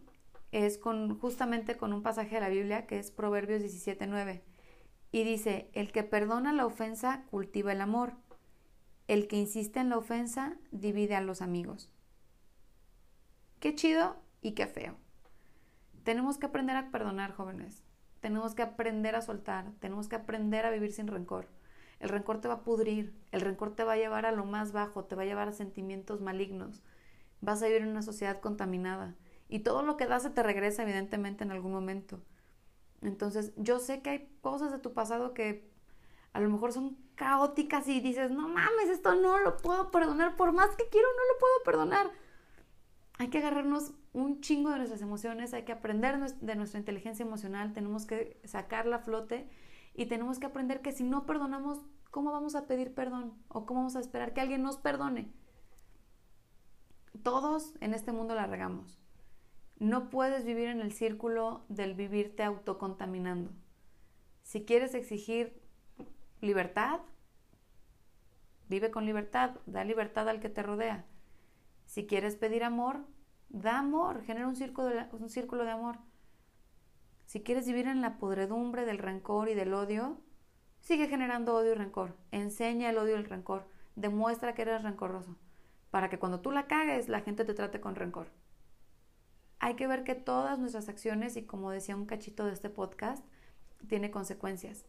es 0.51 0.77
con 0.77 1.17
justamente 1.19 1.77
con 1.77 1.93
un 1.93 2.03
pasaje 2.03 2.35
de 2.35 2.41
la 2.41 2.49
Biblia 2.49 2.87
que 2.87 2.99
es 2.99 3.11
Proverbios 3.11 3.61
17:9 3.61 4.41
y 5.15 5.23
dice, 5.23 5.69
"El 5.71 5.93
que 5.93 6.03
perdona 6.03 6.51
la 6.51 6.65
ofensa 6.65 7.23
cultiva 7.31 7.71
el 7.71 7.79
amor. 7.79 8.15
El 9.07 9.29
que 9.29 9.37
insiste 9.37 9.79
en 9.79 9.87
la 9.87 9.97
ofensa 9.97 10.57
divide 10.71 11.15
a 11.15 11.21
los 11.21 11.41
amigos." 11.41 11.89
Qué 13.61 13.73
chido 13.75 14.17
y 14.41 14.51
qué 14.51 14.67
feo. 14.67 14.97
Tenemos 16.03 16.37
que 16.37 16.47
aprender 16.47 16.75
a 16.75 16.91
perdonar, 16.91 17.31
jóvenes. 17.31 17.81
Tenemos 18.19 18.55
que 18.55 18.63
aprender 18.63 19.15
a 19.15 19.21
soltar, 19.21 19.71
tenemos 19.79 20.09
que 20.09 20.17
aprender 20.17 20.65
a 20.65 20.69
vivir 20.69 20.91
sin 20.91 21.07
rencor. 21.07 21.47
El 22.01 22.09
rencor 22.09 22.41
te 22.41 22.49
va 22.49 22.55
a 22.55 22.63
pudrir, 22.63 23.15
el 23.31 23.39
rencor 23.39 23.73
te 23.73 23.85
va 23.85 23.93
a 23.93 23.97
llevar 23.97 24.25
a 24.25 24.33
lo 24.33 24.43
más 24.43 24.73
bajo, 24.73 25.05
te 25.05 25.15
va 25.15 25.21
a 25.21 25.25
llevar 25.25 25.47
a 25.47 25.53
sentimientos 25.53 26.19
malignos. 26.19 26.83
Vas 27.39 27.63
a 27.63 27.67
vivir 27.67 27.83
en 27.83 27.87
una 27.87 28.01
sociedad 28.01 28.41
contaminada 28.41 29.15
y 29.47 29.59
todo 29.59 29.81
lo 29.81 29.95
que 29.95 30.07
das 30.07 30.23
se 30.23 30.29
te 30.29 30.43
regresa 30.43 30.83
evidentemente 30.83 31.45
en 31.45 31.51
algún 31.51 31.71
momento. 31.71 32.19
Entonces, 33.05 33.53
yo 33.55 33.79
sé 33.79 34.01
que 34.01 34.09
hay 34.09 34.37
cosas 34.41 34.71
de 34.71 34.79
tu 34.79 34.93
pasado 34.93 35.33
que 35.33 35.69
a 36.33 36.39
lo 36.39 36.49
mejor 36.49 36.73
son 36.73 36.97
caóticas 37.15 37.87
y 37.87 38.01
dices, 38.01 38.31
no 38.31 38.49
mames, 38.49 38.89
esto 38.89 39.15
no 39.15 39.39
lo 39.39 39.57
puedo 39.57 39.91
perdonar, 39.91 40.35
por 40.35 40.51
más 40.51 40.75
que 40.75 40.89
quiero, 40.89 41.07
no 41.07 41.33
lo 41.33 41.39
puedo 41.39 41.63
perdonar. 41.63 42.11
Hay 43.17 43.29
que 43.29 43.37
agarrarnos 43.37 43.93
un 44.11 44.41
chingo 44.41 44.71
de 44.71 44.77
nuestras 44.77 45.01
emociones, 45.01 45.53
hay 45.53 45.63
que 45.63 45.71
aprender 45.71 46.19
de 46.19 46.55
nuestra 46.55 46.79
inteligencia 46.79 47.23
emocional, 47.23 47.71
tenemos 47.71 48.05
que 48.05 48.41
sacarla 48.43 48.97
a 48.97 48.99
flote 48.99 49.49
y 49.93 50.07
tenemos 50.07 50.39
que 50.39 50.47
aprender 50.47 50.81
que 50.81 50.91
si 50.91 51.03
no 51.03 51.25
perdonamos, 51.25 51.79
¿cómo 52.11 52.31
vamos 52.31 52.55
a 52.55 52.67
pedir 52.67 52.93
perdón? 52.93 53.33
¿O 53.47 53.65
cómo 53.65 53.81
vamos 53.81 53.95
a 53.95 54.01
esperar 54.01 54.33
que 54.33 54.41
alguien 54.41 54.61
nos 54.61 54.77
perdone? 54.77 55.31
Todos 57.23 57.73
en 57.79 57.93
este 57.93 58.11
mundo 58.11 58.35
la 58.35 58.45
regamos. 58.45 58.99
No 59.77 60.09
puedes 60.09 60.45
vivir 60.45 60.69
en 60.69 60.79
el 60.79 60.93
círculo 60.93 61.65
del 61.67 61.95
vivirte 61.95 62.43
autocontaminando. 62.43 63.51
Si 64.43 64.63
quieres 64.63 64.95
exigir 64.95 65.59
libertad, 66.39 67.01
vive 68.69 68.89
con 68.89 69.05
libertad, 69.05 69.57
da 69.65 69.83
libertad 69.83 70.29
al 70.29 70.39
que 70.39 70.49
te 70.49 70.63
rodea. 70.63 71.05
Si 71.85 72.07
quieres 72.07 72.35
pedir 72.35 72.63
amor, 72.63 73.05
da 73.49 73.79
amor, 73.79 74.23
genera 74.23 74.47
un 74.47 74.55
círculo 74.55 74.89
de, 74.89 75.71
amor. 75.71 75.97
Si 77.25 77.41
quieres 77.41 77.67
vivir 77.67 77.87
en 77.87 78.01
la 78.01 78.17
podredumbre 78.17 78.85
del 78.85 78.97
rencor 78.97 79.49
y 79.49 79.55
del 79.55 79.73
odio, 79.73 80.21
sigue 80.79 81.07
generando 81.07 81.55
odio 81.55 81.71
y 81.71 81.75
rencor. 81.75 82.15
Enseña 82.31 82.89
el 82.89 82.97
odio 82.97 83.15
y 83.15 83.19
el 83.19 83.25
rencor. 83.25 83.67
Demuestra 83.95 84.53
que 84.53 84.61
eres 84.61 84.83
rencoroso. 84.83 85.35
Para 85.89 86.09
que 86.09 86.19
cuando 86.19 86.39
tú 86.39 86.51
la 86.51 86.67
cagues, 86.67 87.09
la 87.09 87.21
gente 87.21 87.45
te 87.45 87.53
trate 87.53 87.81
con 87.81 87.95
rencor. 87.95 88.27
Hay 89.59 89.75
que 89.75 89.87
ver 89.87 90.03
que 90.03 90.15
todas 90.15 90.59
nuestras 90.59 90.89
acciones, 90.89 91.37
y 91.37 91.43
como 91.43 91.71
decía 91.71 91.95
un 91.95 92.05
cachito 92.05 92.45
de 92.45 92.53
este 92.53 92.69
podcast, 92.69 93.25
tiene 93.87 94.11
consecuencias. 94.11 94.85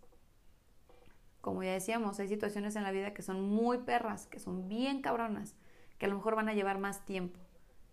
Como 1.41 1.63
ya 1.63 1.73
decíamos, 1.73 2.19
hay 2.19 2.29
situaciones 2.29 2.75
en 2.77 2.83
la 2.83 2.91
vida 2.91 3.15
que 3.15 3.23
son 3.23 3.41
muy 3.41 3.79
perras, 3.79 4.27
que 4.27 4.41
son 4.41 4.69
bien 4.69 5.01
cabronas, 5.01 5.55
que 5.99 6.07
a 6.07 6.09
lo 6.09 6.17
mejor 6.17 6.35
van 6.35 6.49
a 6.49 6.55
llevar 6.55 6.79
más 6.79 7.05
tiempo. 7.05 7.39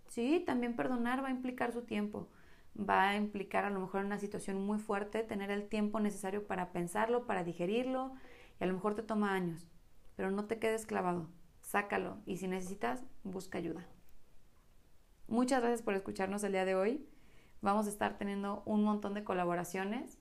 Sí, 0.07 0.43
también 0.45 0.75
perdonar 0.75 1.23
va 1.23 1.27
a 1.27 1.31
implicar 1.31 1.71
su 1.71 1.83
tiempo, 1.83 2.27
va 2.77 3.09
a 3.09 3.15
implicar 3.15 3.65
a 3.65 3.69
lo 3.69 3.79
mejor 3.79 4.05
una 4.05 4.19
situación 4.19 4.65
muy 4.65 4.79
fuerte 4.79 5.23
tener 5.23 5.51
el 5.51 5.67
tiempo 5.67 5.99
necesario 5.99 6.47
para 6.47 6.71
pensarlo, 6.71 7.25
para 7.25 7.43
digerirlo, 7.43 8.13
y 8.59 8.63
a 8.63 8.67
lo 8.67 8.73
mejor 8.73 8.95
te 8.95 9.03
toma 9.03 9.33
años, 9.33 9.67
pero 10.15 10.31
no 10.31 10.45
te 10.45 10.59
quedes 10.59 10.85
clavado, 10.85 11.29
sácalo 11.61 12.17
y 12.25 12.37
si 12.37 12.47
necesitas, 12.47 13.03
busca 13.23 13.57
ayuda. 13.57 13.85
Muchas 15.27 15.61
gracias 15.61 15.81
por 15.81 15.93
escucharnos 15.93 16.43
el 16.43 16.51
día 16.51 16.65
de 16.65 16.75
hoy. 16.75 17.07
Vamos 17.61 17.85
a 17.87 17.89
estar 17.89 18.17
teniendo 18.17 18.61
un 18.65 18.83
montón 18.83 19.13
de 19.13 19.23
colaboraciones 19.23 20.17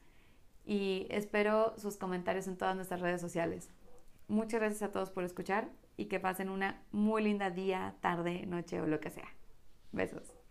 y 0.64 1.06
espero 1.10 1.74
sus 1.76 1.96
comentarios 1.96 2.46
en 2.46 2.56
todas 2.56 2.76
nuestras 2.76 3.00
redes 3.00 3.20
sociales. 3.20 3.68
Muchas 4.28 4.60
gracias 4.60 4.82
a 4.82 4.92
todos 4.92 5.10
por 5.10 5.24
escuchar 5.24 5.68
y 5.96 6.06
que 6.06 6.20
pasen 6.20 6.48
una 6.48 6.82
muy 6.92 7.22
linda 7.22 7.50
día, 7.50 7.96
tarde, 8.00 8.46
noche 8.46 8.80
o 8.80 8.86
lo 8.86 9.00
que 9.00 9.10
sea. 9.10 9.28
Besos. 9.90 10.41